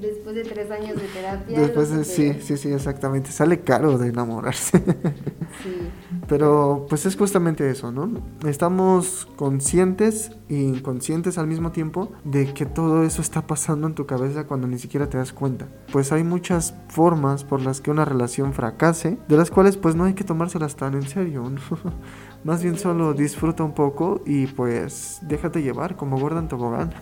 Después 0.00 0.36
de 0.36 0.42
tres 0.44 0.70
años 0.70 0.96
de 0.96 1.08
terapia. 1.08 1.60
Después 1.60 1.90
de, 1.90 2.04
sí, 2.04 2.40
sí, 2.40 2.56
sí, 2.56 2.72
exactamente. 2.72 3.30
Sale 3.30 3.60
caro 3.60 3.98
de 3.98 4.08
enamorarse. 4.08 4.82
Pero 6.28 6.86
pues 6.88 7.06
es 7.06 7.16
justamente 7.16 7.70
eso, 7.70 7.92
¿no? 7.92 8.10
Estamos 8.46 9.28
conscientes 9.36 10.32
e 10.48 10.56
inconscientes 10.56 11.38
al 11.38 11.46
mismo 11.46 11.72
tiempo 11.72 12.12
de 12.24 12.52
que 12.52 12.66
todo 12.66 13.04
eso 13.04 13.22
está 13.22 13.46
pasando 13.46 13.86
en 13.86 13.94
tu 13.94 14.06
cabeza 14.06 14.46
cuando 14.46 14.66
ni 14.66 14.78
siquiera 14.78 15.08
te 15.08 15.18
das 15.18 15.32
cuenta. 15.32 15.68
Pues 15.92 16.12
hay 16.12 16.24
muchas 16.24 16.74
formas 16.88 17.44
por 17.44 17.60
las 17.60 17.80
que 17.80 17.90
una 17.90 18.04
relación 18.04 18.52
fracase, 18.52 19.18
de 19.28 19.36
las 19.36 19.50
cuales 19.50 19.76
pues 19.76 19.94
no 19.94 20.04
hay 20.04 20.14
que 20.14 20.24
tomárselas 20.24 20.76
tan 20.76 20.94
en 20.94 21.08
serio. 21.08 21.44
Más 22.46 22.62
bien 22.62 22.78
solo 22.78 23.12
disfruta 23.12 23.64
un 23.64 23.72
poco 23.72 24.22
y 24.24 24.46
pues 24.46 25.18
déjate 25.22 25.62
llevar 25.62 25.96
como 25.96 26.16
Gordon 26.16 26.46
Tobogán. 26.46 26.92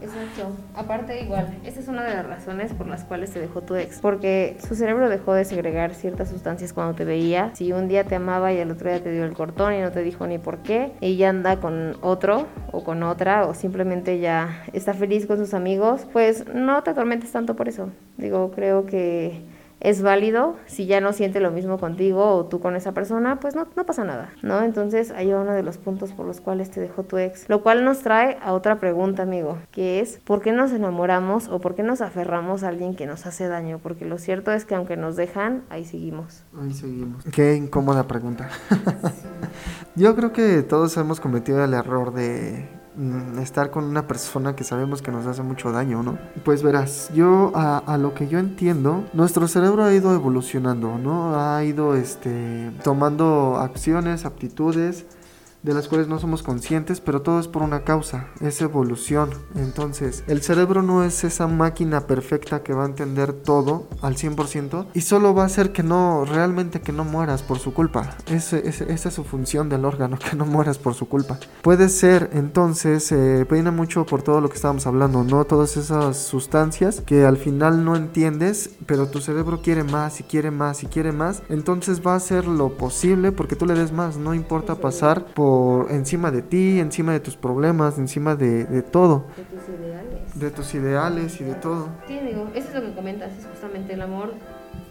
Exacto. 0.00 0.52
Aparte 0.76 1.20
igual, 1.20 1.58
esa 1.64 1.80
es 1.80 1.88
una 1.88 2.04
de 2.04 2.14
las 2.14 2.24
razones 2.24 2.72
por 2.74 2.86
las 2.86 3.02
cuales 3.02 3.32
te 3.32 3.40
dejó 3.40 3.62
tu 3.62 3.74
ex. 3.74 3.98
Porque 3.98 4.56
su 4.64 4.76
cerebro 4.76 5.08
dejó 5.08 5.34
de 5.34 5.44
segregar 5.44 5.94
ciertas 5.94 6.28
sustancias 6.28 6.72
cuando 6.72 6.94
te 6.94 7.04
veía. 7.04 7.50
Si 7.56 7.72
un 7.72 7.88
día 7.88 8.04
te 8.04 8.14
amaba 8.14 8.52
y 8.52 8.58
el 8.58 8.70
otro 8.70 8.88
día 8.88 9.02
te 9.02 9.10
dio 9.10 9.24
el 9.24 9.34
cortón 9.34 9.74
y 9.74 9.80
no 9.80 9.90
te 9.90 10.04
dijo 10.04 10.28
ni 10.28 10.38
por 10.38 10.58
qué, 10.58 10.92
ya 11.00 11.28
anda 11.28 11.58
con 11.58 11.96
otro 12.00 12.46
o 12.70 12.84
con 12.84 13.02
otra 13.02 13.48
o 13.48 13.54
simplemente 13.54 14.20
ya 14.20 14.62
está 14.72 14.94
feliz 14.94 15.26
con 15.26 15.38
sus 15.38 15.54
amigos, 15.54 16.06
pues 16.12 16.44
no 16.54 16.84
te 16.84 16.90
atormentes 16.90 17.32
tanto 17.32 17.56
por 17.56 17.66
eso. 17.66 17.88
Digo, 18.16 18.52
creo 18.52 18.86
que 18.86 19.42
es 19.84 20.02
válido. 20.02 20.56
Si 20.66 20.86
ya 20.86 21.00
no 21.00 21.12
siente 21.12 21.38
lo 21.40 21.50
mismo 21.50 21.78
contigo 21.78 22.34
o 22.34 22.46
tú 22.46 22.58
con 22.58 22.74
esa 22.74 22.92
persona, 22.92 23.38
pues 23.38 23.54
no, 23.54 23.68
no 23.76 23.86
pasa 23.86 24.02
nada, 24.02 24.32
¿no? 24.42 24.62
Entonces 24.62 25.12
hay 25.12 25.32
uno 25.32 25.52
de 25.52 25.62
los 25.62 25.78
puntos 25.78 26.12
por 26.12 26.26
los 26.26 26.40
cuales 26.40 26.70
te 26.70 26.80
dejó 26.80 27.04
tu 27.04 27.18
ex. 27.18 27.48
Lo 27.48 27.62
cual 27.62 27.84
nos 27.84 27.98
trae 28.00 28.38
a 28.42 28.54
otra 28.54 28.80
pregunta, 28.80 29.22
amigo, 29.22 29.58
que 29.70 30.00
es 30.00 30.18
¿por 30.24 30.40
qué 30.40 30.52
nos 30.52 30.72
enamoramos 30.72 31.48
o 31.48 31.60
por 31.60 31.74
qué 31.74 31.82
nos 31.82 32.00
aferramos 32.00 32.64
a 32.64 32.68
alguien 32.68 32.96
que 32.96 33.06
nos 33.06 33.26
hace 33.26 33.46
daño? 33.46 33.78
Porque 33.78 34.06
lo 34.06 34.18
cierto 34.18 34.52
es 34.52 34.64
que 34.64 34.74
aunque 34.74 34.96
nos 34.96 35.16
dejan, 35.16 35.64
ahí 35.68 35.84
seguimos. 35.84 36.44
Ahí 36.58 36.72
seguimos. 36.72 37.22
Qué 37.24 37.54
incómoda 37.54 38.06
pregunta. 38.06 38.48
Yo 39.96 40.16
creo 40.16 40.32
que 40.32 40.62
todos 40.62 40.96
hemos 40.96 41.20
cometido 41.20 41.62
el 41.62 41.74
error 41.74 42.14
de 42.14 42.66
estar 43.40 43.70
con 43.70 43.84
una 43.84 44.06
persona 44.06 44.54
que 44.54 44.64
sabemos 44.64 45.02
que 45.02 45.10
nos 45.10 45.26
hace 45.26 45.42
mucho 45.42 45.72
daño, 45.72 46.02
¿no? 46.02 46.18
Pues 46.44 46.62
verás, 46.62 47.10
yo 47.14 47.52
a, 47.54 47.78
a, 47.78 47.98
lo 47.98 48.14
que 48.14 48.28
yo 48.28 48.38
entiendo, 48.38 49.04
nuestro 49.12 49.48
cerebro 49.48 49.84
ha 49.84 49.92
ido 49.92 50.14
evolucionando, 50.14 50.98
¿no? 50.98 51.38
Ha 51.38 51.64
ido 51.64 51.96
este, 51.96 52.70
tomando 52.82 53.56
acciones, 53.56 54.24
aptitudes 54.24 55.06
de 55.64 55.72
las 55.72 55.88
cuales 55.88 56.08
no 56.08 56.18
somos 56.18 56.42
conscientes, 56.42 57.00
pero 57.00 57.22
todo 57.22 57.40
es 57.40 57.48
por 57.48 57.62
una 57.62 57.84
causa, 57.84 58.28
es 58.40 58.60
evolución. 58.60 59.30
Entonces, 59.56 60.22
el 60.26 60.42
cerebro 60.42 60.82
no 60.82 61.02
es 61.04 61.24
esa 61.24 61.46
máquina 61.46 62.06
perfecta 62.06 62.62
que 62.62 62.74
va 62.74 62.82
a 62.82 62.86
entender 62.86 63.32
todo 63.32 63.88
al 64.02 64.16
100% 64.16 64.88
y 64.92 65.00
solo 65.00 65.34
va 65.34 65.44
a 65.44 65.46
hacer 65.46 65.72
que 65.72 65.82
no, 65.82 66.26
realmente 66.26 66.82
que 66.82 66.92
no 66.92 67.04
mueras 67.04 67.42
por 67.42 67.58
su 67.58 67.72
culpa. 67.72 68.14
Ese, 68.26 68.68
ese, 68.68 68.92
esa 68.92 69.08
es 69.08 69.14
su 69.14 69.24
función 69.24 69.70
del 69.70 69.86
órgano, 69.86 70.18
que 70.30 70.36
no 70.36 70.44
mueras 70.44 70.76
por 70.76 70.92
su 70.92 71.08
culpa. 71.08 71.38
Puede 71.62 71.88
ser, 71.88 72.28
entonces, 72.34 73.10
eh, 73.10 73.46
viene 73.50 73.70
mucho 73.70 74.04
por 74.04 74.22
todo 74.22 74.42
lo 74.42 74.50
que 74.50 74.56
estábamos 74.56 74.86
hablando, 74.86 75.24
¿no? 75.24 75.46
Todas 75.46 75.78
esas 75.78 76.18
sustancias 76.18 77.00
que 77.00 77.24
al 77.24 77.38
final 77.38 77.86
no 77.86 77.96
entiendes, 77.96 78.70
pero 78.84 79.08
tu 79.08 79.20
cerebro 79.20 79.62
quiere 79.62 79.82
más 79.82 80.20
y 80.20 80.24
quiere 80.24 80.50
más 80.50 80.82
y 80.82 80.86
quiere 80.88 81.12
más, 81.12 81.42
entonces 81.48 82.06
va 82.06 82.12
a 82.12 82.16
hacer 82.16 82.46
lo 82.46 82.76
posible 82.76 83.32
porque 83.32 83.56
tú 83.56 83.64
le 83.64 83.72
des 83.72 83.92
más, 83.92 84.18
no 84.18 84.34
importa 84.34 84.74
pasar 84.74 85.24
por 85.32 85.53
encima 85.90 86.30
de 86.30 86.42
ti, 86.42 86.78
encima 86.80 87.12
de 87.12 87.20
tus 87.20 87.36
problemas, 87.36 87.98
encima 87.98 88.36
de, 88.36 88.64
de 88.64 88.82
todo. 88.82 89.24
De 89.36 89.44
tus 89.44 89.68
ideales. 89.68 90.40
De 90.40 90.50
tus 90.50 90.74
ideales 90.74 91.40
y 91.40 91.44
de 91.44 91.54
todo. 91.54 91.88
Sí, 92.06 92.18
digo, 92.18 92.48
eso 92.54 92.68
es 92.68 92.74
lo 92.74 92.82
que 92.82 92.94
comentas, 92.94 93.32
es 93.38 93.46
justamente 93.46 93.94
el 93.94 94.02
amor 94.02 94.34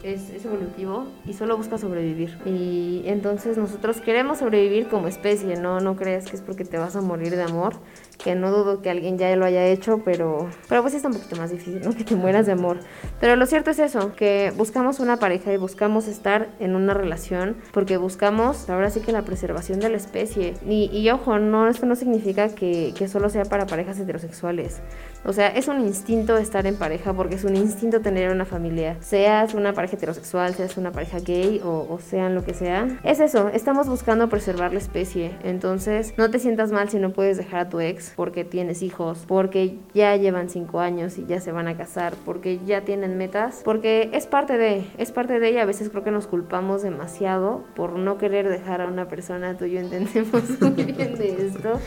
es, 0.04 0.30
es, 0.30 0.44
evolutivo 0.46 1.08
y 1.26 1.34
solo 1.34 1.58
busca 1.58 1.78
sobrevivir. 1.78 2.38
Y 2.46 3.04
entonces 3.06 3.58
nosotros 3.58 4.02
queremos 4.02 4.40
sobrevivir 4.40 4.88
como 4.88 5.08
especie, 5.08 5.56
no, 5.56 5.80
no 5.80 5.96
creas 5.96 6.26
que 6.26 6.36
es 6.36 6.42
porque 6.42 6.66
te 6.66 6.78
vas 6.78 6.96
a 6.96 7.02
morir 7.02 7.36
de 7.36 7.44
amor, 7.44 7.76
que 8.24 8.36
no 8.36 8.52
dudo 8.52 8.82
que 8.82 8.90
alguien 8.90 9.18
ya 9.18 9.36
lo 9.36 9.46
haya 9.46 9.66
hecho, 9.68 10.02
pero, 10.04 10.50
pero 10.70 10.82
pues 10.82 10.94
es 10.94 11.04
un 11.04 11.14
poquito 11.14 11.36
más 11.36 11.52
difícil, 11.52 11.82
¿no? 11.84 11.94
Que 12.04 12.04
te 12.04 12.16
mueras 12.16 12.46
de 12.46 12.54
amor. 12.54 12.80
Pero 13.20 13.36
lo 13.36 13.46
cierto 13.46 13.72
es 13.72 13.80
eso, 13.80 14.16
que 14.16 14.52
buscamos 14.56 15.00
una 15.00 15.18
pareja 15.18 15.54
y 15.54 15.58
buscamos 15.58 16.08
estar 16.08 16.50
en 16.60 16.76
una 16.76 16.94
relación 16.94 17.58
porque 17.72 17.98
buscamos, 17.98 18.70
ahora 18.70 18.90
sí 18.90 19.02
que 19.02 19.12
la 19.12 19.24
preservación 19.24 19.80
de 19.80 19.90
la 19.90 19.98
especie. 19.98 20.56
Y, 20.68 20.90
y 20.92 21.10
ojo, 21.12 21.38
no, 21.40 21.68
esto 21.68 21.86
no 21.86 21.96
significa 21.96 22.50
que, 22.50 22.94
que 22.98 23.08
solo 23.08 23.30
sea 23.30 23.46
para 23.46 23.68
parejas 23.68 24.00
heterosexuales. 24.00 24.82
O 25.26 25.34
sea, 25.34 25.48
es 25.48 25.68
un 25.68 25.80
instinto 25.82 26.38
estar 26.38 26.66
en 26.66 26.76
pareja 26.76 27.14
porque 27.14 27.36
es 27.36 27.44
un 27.44 27.56
instinto 27.56 28.02
tener 28.02 28.32
una 28.32 28.46
familia. 28.46 28.98
Seas 29.02 29.54
una 29.54 29.74
pareja 29.74 29.96
heterosexual, 29.96 30.54
seas 30.56 30.78
una 30.78 30.92
pareja 30.92 31.20
gay 31.20 31.62
o, 31.64 31.88
o 31.90 32.00
sean 32.00 32.36
lo 32.36 32.44
que 32.44 32.54
sea. 32.54 32.88
Es 33.04 33.20
eso, 33.20 33.50
estamos 33.50 33.88
buscando 33.88 34.28
preservar 34.30 34.74
la 34.74 34.80
especie. 34.80 35.32
Entonces, 35.44 36.14
no 36.18 36.30
te 36.30 36.40
sientas 36.40 36.72
mal 36.72 36.90
si 36.90 37.00
no 37.00 37.12
puedes 37.12 37.38
dejar 37.38 37.62
a 37.62 37.70
tu 37.70 37.80
ex 37.80 38.13
porque 38.16 38.44
tienes 38.44 38.82
hijos, 38.82 39.26
porque 39.28 39.78
ya 39.94 40.16
llevan 40.16 40.50
cinco 40.50 40.80
años 40.80 41.18
y 41.18 41.26
ya 41.26 41.40
se 41.40 41.52
van 41.52 41.68
a 41.68 41.78
casar, 41.78 42.14
porque 42.26 42.60
ya 42.66 42.82
tienen 42.82 43.18
metas, 43.18 43.62
porque 43.64 44.10
es 44.14 44.28
parte 44.28 44.58
de, 44.58 44.86
es 44.98 45.12
parte 45.12 45.40
de 45.40 45.50
ella. 45.50 45.64
A 45.64 45.66
veces 45.66 45.90
creo 45.90 46.04
que 46.04 46.12
nos 46.12 46.28
culpamos 46.28 46.84
demasiado 46.84 47.64
por 47.76 47.94
no 47.94 48.18
querer 48.18 48.48
dejar 48.50 48.82
a 48.82 48.88
una 48.88 49.08
persona, 49.08 49.58
tú 49.58 49.66
y 49.66 49.72
yo 49.72 49.80
entendemos 49.80 50.44
muy 50.62 50.84
bien 50.84 51.16
de 51.16 51.48
esto. 51.48 51.80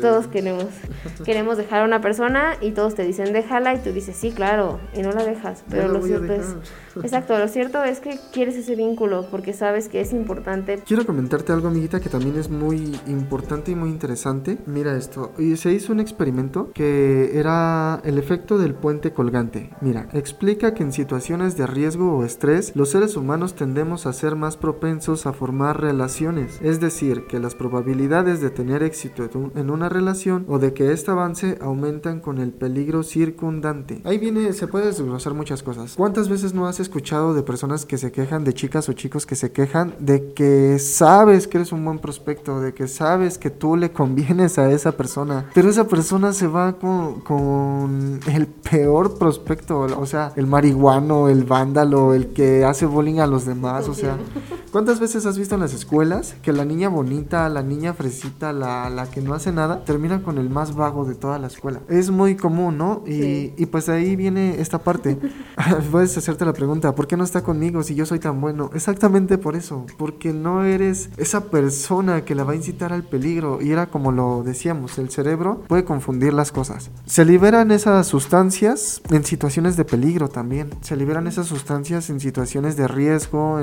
Todos 0.00 0.26
de 0.26 0.30
queremos 0.30 0.66
queremos 1.24 1.56
dejar 1.56 1.82
a 1.82 1.84
una 1.84 2.00
persona 2.00 2.56
y 2.60 2.72
todos 2.72 2.94
te 2.94 3.04
dicen 3.04 3.32
déjala 3.32 3.74
y 3.74 3.78
tú 3.78 3.92
dices 3.92 4.16
sí 4.16 4.32
claro 4.32 4.80
y 4.94 5.02
no 5.02 5.12
la 5.12 5.24
dejas 5.24 5.64
pero 5.68 5.88
lo 5.88 6.02
cierto 6.02 6.32
es 6.32 6.56
exacto 7.02 7.38
lo 7.38 7.48
cierto 7.48 7.82
es 7.84 8.00
que 8.00 8.18
quieres 8.32 8.56
ese 8.56 8.74
vínculo 8.74 9.26
porque 9.30 9.52
sabes 9.52 9.88
que 9.88 10.00
es 10.00 10.12
importante 10.12 10.80
Quiero 10.86 11.06
comentarte 11.06 11.52
algo, 11.52 11.68
amiguita, 11.68 12.00
que 12.00 12.08
también 12.08 12.36
es 12.36 12.50
muy 12.50 12.98
importante 13.06 13.70
y 13.70 13.74
muy 13.74 13.90
interesante. 13.90 14.58
Mira 14.66 14.96
esto. 14.96 15.32
Y 15.38 15.56
se 15.56 15.72
hizo 15.72 15.92
un 15.92 16.00
experimento 16.00 16.72
que 16.72 17.38
era 17.38 18.00
el 18.04 18.18
efecto 18.18 18.58
del 18.58 18.74
puente 18.74 19.12
colgante. 19.12 19.70
Mira, 19.80 20.08
explica 20.12 20.74
que 20.74 20.82
en 20.82 20.92
situaciones 20.92 21.56
de 21.56 21.66
riesgo 21.66 22.16
o 22.16 22.24
estrés, 22.24 22.72
los 22.74 22.90
seres 22.90 23.16
humanos 23.16 23.54
tendemos 23.54 24.06
a 24.06 24.12
ser 24.12 24.36
más 24.36 24.56
propensos 24.56 25.26
a 25.26 25.32
formar 25.32 25.80
relaciones. 25.80 26.58
Es 26.62 26.80
decir, 26.80 27.26
que 27.28 27.38
las 27.38 27.54
probabilidades 27.54 28.40
de 28.40 28.50
tener 28.50 28.82
éxito 28.82 28.99
en- 29.04 29.52
en 29.54 29.70
una 29.70 29.88
relación 29.88 30.44
o 30.48 30.58
de 30.58 30.72
que 30.72 30.92
ésta 30.92 31.12
avance 31.12 31.58
aumentan 31.60 32.20
con 32.20 32.38
el 32.38 32.50
peligro 32.52 33.02
circundante. 33.02 34.00
Ahí 34.04 34.18
viene, 34.18 34.52
se 34.52 34.66
puede 34.66 34.86
desglosar 34.86 35.34
muchas 35.34 35.62
cosas. 35.62 35.94
¿Cuántas 35.96 36.28
veces 36.28 36.54
no 36.54 36.66
has 36.66 36.80
escuchado 36.80 37.34
de 37.34 37.42
personas 37.42 37.86
que 37.86 37.98
se 37.98 38.12
quejan, 38.12 38.44
de 38.44 38.54
chicas 38.54 38.88
o 38.88 38.92
chicos 38.92 39.26
que 39.26 39.36
se 39.36 39.52
quejan 39.52 39.94
de 39.98 40.32
que 40.32 40.78
sabes 40.78 41.46
que 41.46 41.58
eres 41.58 41.72
un 41.72 41.84
buen 41.84 41.98
prospecto, 41.98 42.60
de 42.60 42.74
que 42.74 42.88
sabes 42.88 43.38
que 43.38 43.50
tú 43.50 43.76
le 43.76 43.90
convienes 43.92 44.58
a 44.58 44.70
esa 44.70 44.92
persona, 44.92 45.46
pero 45.54 45.68
esa 45.70 45.86
persona 45.86 46.32
se 46.32 46.46
va 46.46 46.74
con, 46.78 47.20
con 47.20 48.20
el 48.26 48.46
peor 48.46 49.18
prospecto, 49.18 49.80
o 49.80 50.06
sea, 50.06 50.32
el 50.36 50.46
marihuano, 50.46 51.28
el 51.28 51.44
vándalo, 51.44 52.14
el 52.14 52.28
que 52.28 52.64
hace 52.64 52.86
bullying 52.86 53.18
a 53.20 53.26
los 53.26 53.44
demás, 53.46 53.88
o 53.88 53.94
sea, 53.94 54.16
¿cuántas 54.70 55.00
veces 55.00 55.26
has 55.26 55.38
visto 55.38 55.54
en 55.54 55.60
las 55.60 55.74
escuelas 55.74 56.34
que 56.42 56.52
la 56.52 56.64
niña 56.64 56.88
bonita, 56.88 57.48
la 57.48 57.62
niña 57.62 57.94
fresita, 57.94 58.52
la, 58.52 58.88
la 58.90 59.10
que 59.10 59.20
no 59.20 59.34
hace 59.34 59.52
nada, 59.52 59.84
termina 59.84 60.22
con 60.22 60.38
el 60.38 60.50
más 60.50 60.74
vago 60.74 61.04
de 61.04 61.14
toda 61.14 61.38
la 61.38 61.46
escuela? 61.48 61.80
Es 61.88 62.10
muy 62.10 62.36
común, 62.36 62.78
¿no? 62.78 63.02
Y, 63.06 63.20
Sí. 63.20 63.54
y 63.58 63.66
pues 63.66 63.88
ahí 63.88 64.16
viene 64.16 64.60
esta 64.60 64.78
parte. 64.78 65.18
Puedes 65.90 66.16
hacerte 66.16 66.44
la 66.44 66.52
pregunta, 66.52 66.94
¿por 66.94 67.06
qué 67.06 67.16
no 67.16 67.24
está 67.24 67.42
conmigo 67.42 67.82
si 67.82 67.94
yo 67.94 68.06
soy 68.06 68.18
tan 68.18 68.40
bueno? 68.40 68.70
Exactamente 68.74 69.36
por 69.38 69.56
eso, 69.56 69.86
porque 69.98 70.32
no 70.32 70.64
eres 70.64 71.10
esa 71.16 71.44
persona 71.50 72.24
que 72.24 72.34
la 72.34 72.44
va 72.44 72.52
a 72.52 72.56
incitar 72.56 72.92
al 72.92 73.04
peligro. 73.04 73.60
Y 73.60 73.70
era 73.72 73.86
como 73.86 74.10
lo 74.12 74.42
decíamos, 74.44 74.98
el 74.98 75.10
cerebro 75.10 75.62
puede 75.68 75.84
confundir 75.84 76.32
las 76.32 76.50
cosas. 76.52 76.90
Se 77.06 77.24
liberan 77.24 77.70
esas 77.70 78.06
sustancias 78.06 79.02
en 79.10 79.24
situaciones 79.24 79.76
de 79.76 79.84
peligro 79.84 80.28
también. 80.28 80.70
Se 80.80 80.96
liberan 80.96 81.26
esas 81.26 81.46
sustancias 81.46 82.10
en 82.10 82.20
situaciones 82.20 82.76
de 82.76 82.88
riesgo. 82.88 83.60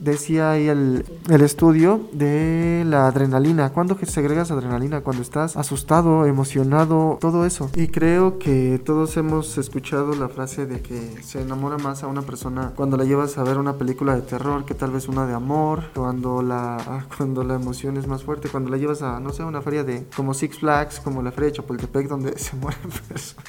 Decía 0.00 0.52
ahí 0.52 0.68
el, 0.68 1.04
el 1.28 1.40
estudio 1.42 2.08
de 2.12 2.84
la 2.86 3.06
adrenalina. 3.06 3.70
¿Cuándo 3.72 3.96
segregas 4.06 4.50
adrenalina? 4.50 5.02
Cuando 5.02 5.22
estás 5.22 5.56
asustado, 5.56 6.26
emocionado, 6.26 7.18
todo 7.20 7.44
eso. 7.46 7.70
Y 7.74 7.88
creo 7.88 8.38
que 8.38 8.80
todos 8.84 9.16
hemos 9.16 9.58
escuchado 9.58 10.14
la 10.14 10.28
frase 10.28 10.66
de 10.66 10.80
que 10.80 11.22
se 11.22 11.40
enamora 11.42 11.78
más 11.78 12.02
a 12.02 12.06
una 12.06 12.22
persona 12.22 12.72
cuando 12.74 12.96
la 12.96 13.04
llevas 13.04 13.38
a 13.38 13.44
ver 13.44 13.58
una 13.58 13.76
película 13.78 14.14
de 14.14 14.22
terror 14.22 14.64
que 14.64 14.74
tal 14.74 14.90
vez 14.90 15.08
una 15.08 15.26
de 15.26 15.34
amor, 15.34 15.84
cuando 15.94 16.42
la, 16.42 17.06
cuando 17.16 17.44
la 17.44 17.54
emoción 17.54 17.96
es 17.96 18.06
más 18.06 18.22
fuerte, 18.24 18.48
cuando 18.48 18.70
la 18.70 18.76
llevas 18.76 19.02
a, 19.02 19.20
no 19.20 19.32
sé, 19.32 19.44
una 19.44 19.62
feria 19.62 19.84
de 19.84 20.06
como 20.16 20.34
Six 20.34 20.58
Flags, 20.58 21.00
como 21.00 21.22
la 21.22 21.30
feria 21.32 21.50
de 21.50 21.56
Chapultepec, 21.56 22.08
donde 22.08 22.38
se 22.38 22.56
personas. 22.56 23.36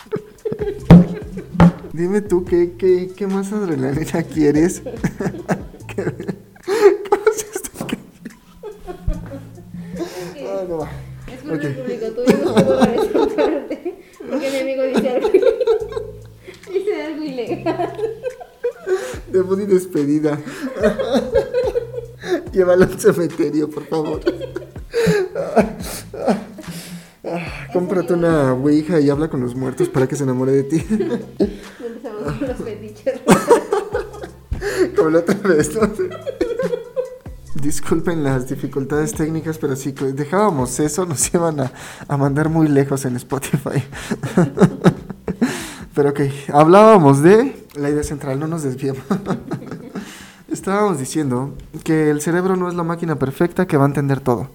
Dime 1.94 2.20
tú, 2.22 2.44
¿qué, 2.44 2.74
qué, 2.78 3.10
qué 3.16 3.26
más 3.26 3.54
adrenalina 3.54 4.22
quieres? 4.24 4.82
¿Qué- 5.88 6.04
¿Cómo 7.10 7.24
es 7.32 7.46
esto? 7.56 7.72
Ah, 10.48 10.64
no 10.68 10.78
va. 10.80 10.90
Es 11.32 11.42
por 11.42 11.54
el 11.54 11.72
Ok. 11.72 11.78
público, 11.78 12.06
tú 12.08 12.46
no 12.46 12.54
puedo 12.54 12.80
parte 12.80 13.96
porque 14.30 14.52
mi 14.52 14.58
amigo 14.60 14.84
dice 14.84 15.10
algo, 15.10 15.30
dice 16.74 17.02
algo 17.04 17.24
ilegal. 17.24 17.94
Debut 19.32 19.60
y 19.62 19.66
despedida. 19.96 20.38
Llévalo 22.52 22.86
al 22.86 23.00
cementerio, 23.00 23.70
por 23.70 23.86
favor. 23.86 24.20
Ah, 27.24 27.68
Cómprate 27.74 28.14
una 28.14 28.54
ouija 28.54 29.00
y 29.00 29.10
habla 29.10 29.30
con 29.30 29.42
los 29.42 29.56
muertos 29.56 29.90
para 29.90 30.08
que 30.08 30.16
se 30.16 30.24
enamore 30.24 30.52
de 30.52 30.64
ti. 30.64 30.86
Empezamos 30.90 32.34
con 32.38 32.48
los 32.48 32.58
fetiches. 32.58 33.22
Como 34.96 35.10
la 35.10 35.20
otra 35.20 35.36
vez, 35.36 35.76
¿no? 35.76 35.92
Disculpen 37.56 38.24
las 38.24 38.48
dificultades 38.48 39.14
técnicas, 39.14 39.58
pero 39.58 39.76
si 39.76 39.92
dejábamos 39.92 40.80
eso, 40.80 41.06
nos 41.06 41.34
iban 41.34 41.60
a, 41.60 41.72
a 42.08 42.18
mandar 42.18 42.50
muy 42.50 42.68
lejos 42.68 43.06
en 43.06 43.16
Spotify. 43.16 43.84
pero 45.96 46.10
ok, 46.10 46.20
hablábamos 46.54 47.24
de 47.24 47.66
la 47.76 47.90
idea 47.90 48.04
central, 48.04 48.40
no 48.40 48.48
nos 48.48 48.64
desviemos. 48.64 49.04
Estábamos 50.56 50.98
diciendo 51.00 51.54
que 51.84 52.10
el 52.10 52.22
cerebro 52.22 52.56
no 52.56 52.70
es 52.70 52.76
la 52.76 52.84
máquina 52.84 53.18
perfecta 53.18 53.68
que 53.68 53.76
va 53.76 53.84
a 53.84 53.88
entender 53.88 54.22
todo. 54.22 54.48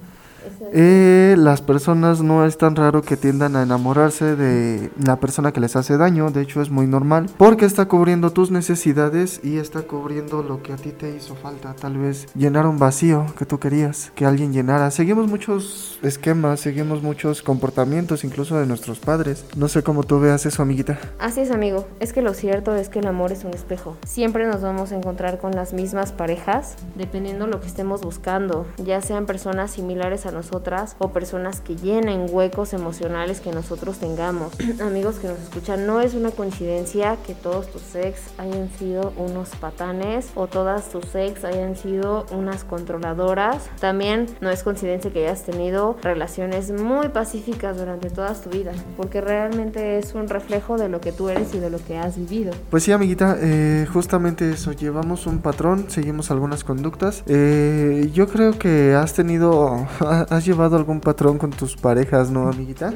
Eh, 0.72 1.35
las 1.38 1.62
personas 1.62 2.22
no 2.22 2.46
es 2.46 2.56
tan 2.56 2.76
raro 2.76 3.02
que 3.02 3.16
tiendan 3.16 3.56
a 3.56 3.62
enamorarse 3.62 4.37
de 4.37 4.90
la 5.04 5.16
persona 5.16 5.52
que 5.52 5.61
les 5.61 5.76
hace 5.76 5.96
daño, 5.96 6.30
de 6.30 6.42
hecho 6.42 6.62
es 6.62 6.70
muy 6.70 6.87
normal, 6.87 7.26
porque 7.37 7.64
está 7.64 7.87
cubriendo 7.87 8.30
tus 8.30 8.50
necesidades 8.50 9.40
y 9.42 9.59
está 9.59 9.83
cubriendo 9.83 10.42
lo 10.42 10.62
que 10.62 10.72
a 10.72 10.76
ti 10.76 10.90
te 10.90 11.14
hizo 11.16 11.35
falta, 11.35 11.74
tal 11.74 11.98
vez 11.98 12.28
llenar 12.35 12.66
un 12.66 12.78
vacío 12.78 13.26
que 13.37 13.46
tú 13.46 13.59
querías 13.59 14.12
que 14.14 14.26
alguien 14.26 14.52
llenara. 14.52 14.90
Seguimos 14.90 15.28
muchos 15.28 15.98
esquemas, 16.02 16.61
seguimos 16.61 17.02
muchos 17.02 17.42
comportamientos, 17.42 18.24
incluso 18.24 18.59
de 18.59 18.66
nuestros 18.66 18.98
padres. 19.00 19.44
No 19.56 19.68
sé 19.68 19.83
cómo 19.83 20.04
tú 20.04 20.20
veas 20.20 20.46
eso, 20.46 20.62
amiguita. 20.62 20.98
Así 21.18 21.40
es, 21.40 21.50
amigo. 21.50 21.88
Es 21.98 22.12
que 22.12 22.22
lo 22.22 22.35
cierto 22.35 22.74
es 22.74 22.88
que 22.88 23.00
el 23.00 23.06
amor 23.06 23.33
es 23.33 23.44
un 23.44 23.54
espejo. 23.54 23.96
Siempre 24.06 24.46
nos 24.46 24.62
vamos 24.62 24.92
a 24.92 24.96
encontrar 24.96 25.38
con 25.38 25.52
las 25.52 25.72
mismas 25.72 26.12
parejas, 26.12 26.76
dependiendo 26.96 27.46
lo 27.46 27.61
que 27.61 27.66
estemos 27.66 28.02
buscando, 28.02 28.66
ya 28.78 29.00
sean 29.00 29.26
personas 29.26 29.72
similares 29.72 30.26
a 30.26 30.30
nosotras 30.61 30.94
o 30.99 31.09
personas 31.09 31.61
que 31.61 31.75
llenen 31.75 32.27
huecos 32.29 32.75
emocionales 32.75 33.40
que 33.40 33.51
nosotros 33.51 33.99
tengamos. 33.99 34.53
Amigos 34.81 35.16
que 35.16 35.29
nos 35.29 35.38
escuchan, 35.38 35.87
no 35.87 36.01
es 36.01 36.12
una 36.12 36.33
coincidencia 36.33 37.16
que 37.27 37.35
todos 37.35 37.68
tus 37.68 37.94
ex 37.94 38.20
hayan 38.37 38.68
sido 38.79 39.14
unos 39.16 39.49
patanes 39.57 40.31
o 40.35 40.49
todas 40.49 40.90
tus 40.90 41.14
ex 41.14 41.44
hayan 41.44 41.77
sido 41.77 42.27
unas 42.31 42.64
controladoras. 42.64 43.70
También 43.81 44.27
no 44.42 44.51
es 44.51 44.62
coincidencia 44.62 45.11
que 45.11 45.27
hayas 45.27 45.44
tenido 45.44 45.96
relaciones 46.03 46.70
muy 46.70 47.09
pacíficas 47.09 47.79
durante 47.79 48.11
toda 48.11 48.35
tu 48.35 48.51
vida, 48.51 48.73
porque 48.99 49.23
realmente 49.23 49.99
es 49.99 50.14
un 50.14 50.29
reflejo 50.29 50.77
de 50.77 50.90
lo 50.90 51.01
que 51.01 51.12
tú 51.12 51.31
eres 51.31 51.55
y 51.55 51.59
de 51.59 51.70
lo 51.70 51.79
que 51.79 51.96
has 51.96 52.16
vivido. 52.16 52.53
Pues 52.68 52.83
sí, 52.83 52.92
amiguita, 52.92 53.38
eh, 53.40 53.87
justamente 53.90 54.51
eso, 54.51 54.73
llevamos 54.73 55.27
un 55.27 55.38
patrón, 55.38 55.87
seguimos 55.88 56.31
algunas 56.31 56.64
conductas. 56.64 57.23
Eh, 57.27 58.11
yo 58.12 58.29
creo 58.29 58.59
que 58.59 58.94
has 58.94 59.14
tenido, 59.14 59.87
has 60.29 60.44
llevado 60.50 60.76
algún 60.76 61.00
patrón 61.00 61.38
con 61.38 61.50
tus 61.50 61.76
parejas, 61.76 62.30
¿no, 62.30 62.48
amiguita? 62.48 62.92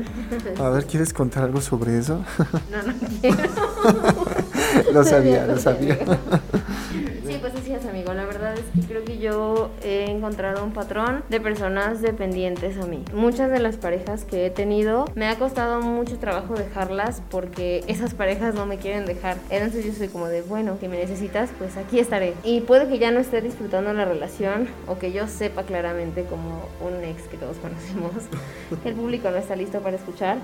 A 0.58 0.68
ver, 0.70 0.86
¿quieres 0.86 1.12
contar 1.12 1.44
algo 1.44 1.60
sobre 1.60 1.98
eso? 1.98 2.24
No, 2.70 2.82
no 2.82 2.92
quiero. 3.20 4.92
lo 4.92 5.04
sabía, 5.04 5.46
lo 5.46 5.56
sabía. 5.58 5.96
Sí, 7.26 7.38
pues 7.40 7.54
así 7.54 7.72
es, 7.72 7.86
amigo. 7.86 8.12
La 8.12 8.24
verdad 8.24 8.54
es 8.54 8.64
que 8.74 8.86
creo 8.86 9.04
que 9.04 9.18
yo 9.18 9.43
he 9.82 10.10
encontrado 10.10 10.64
un 10.64 10.72
patrón 10.72 11.22
de 11.28 11.40
personas 11.40 12.02
dependientes 12.02 12.78
a 12.78 12.86
mí. 12.86 13.04
Muchas 13.12 13.50
de 13.50 13.58
las 13.58 13.76
parejas 13.76 14.24
que 14.24 14.46
he 14.46 14.50
tenido 14.50 15.06
me 15.14 15.26
ha 15.28 15.38
costado 15.38 15.80
mucho 15.80 16.18
trabajo 16.18 16.54
dejarlas 16.54 17.22
porque 17.30 17.84
esas 17.86 18.14
parejas 18.14 18.54
no 18.54 18.66
me 18.66 18.78
quieren 18.78 19.06
dejar. 19.06 19.36
Entonces 19.50 19.84
yo 19.84 19.92
soy 19.92 20.08
como 20.08 20.28
de, 20.28 20.42
bueno, 20.42 20.78
que 20.78 20.88
me 20.88 20.96
necesitas, 20.96 21.50
pues 21.58 21.76
aquí 21.76 21.98
estaré. 21.98 22.34
Y 22.44 22.60
puede 22.60 22.88
que 22.88 22.98
ya 22.98 23.10
no 23.10 23.20
esté 23.20 23.40
disfrutando 23.40 23.92
la 23.92 24.04
relación 24.04 24.68
o 24.86 24.98
que 24.98 25.12
yo 25.12 25.26
sepa 25.26 25.64
claramente 25.64 26.24
como 26.24 26.62
un 26.80 27.02
ex 27.04 27.22
que 27.24 27.36
todos 27.36 27.56
conocemos, 27.62 28.12
que 28.82 28.88
el 28.88 28.94
público 28.94 29.30
no 29.30 29.36
está 29.36 29.56
listo 29.56 29.80
para 29.80 29.96
escuchar, 29.96 30.38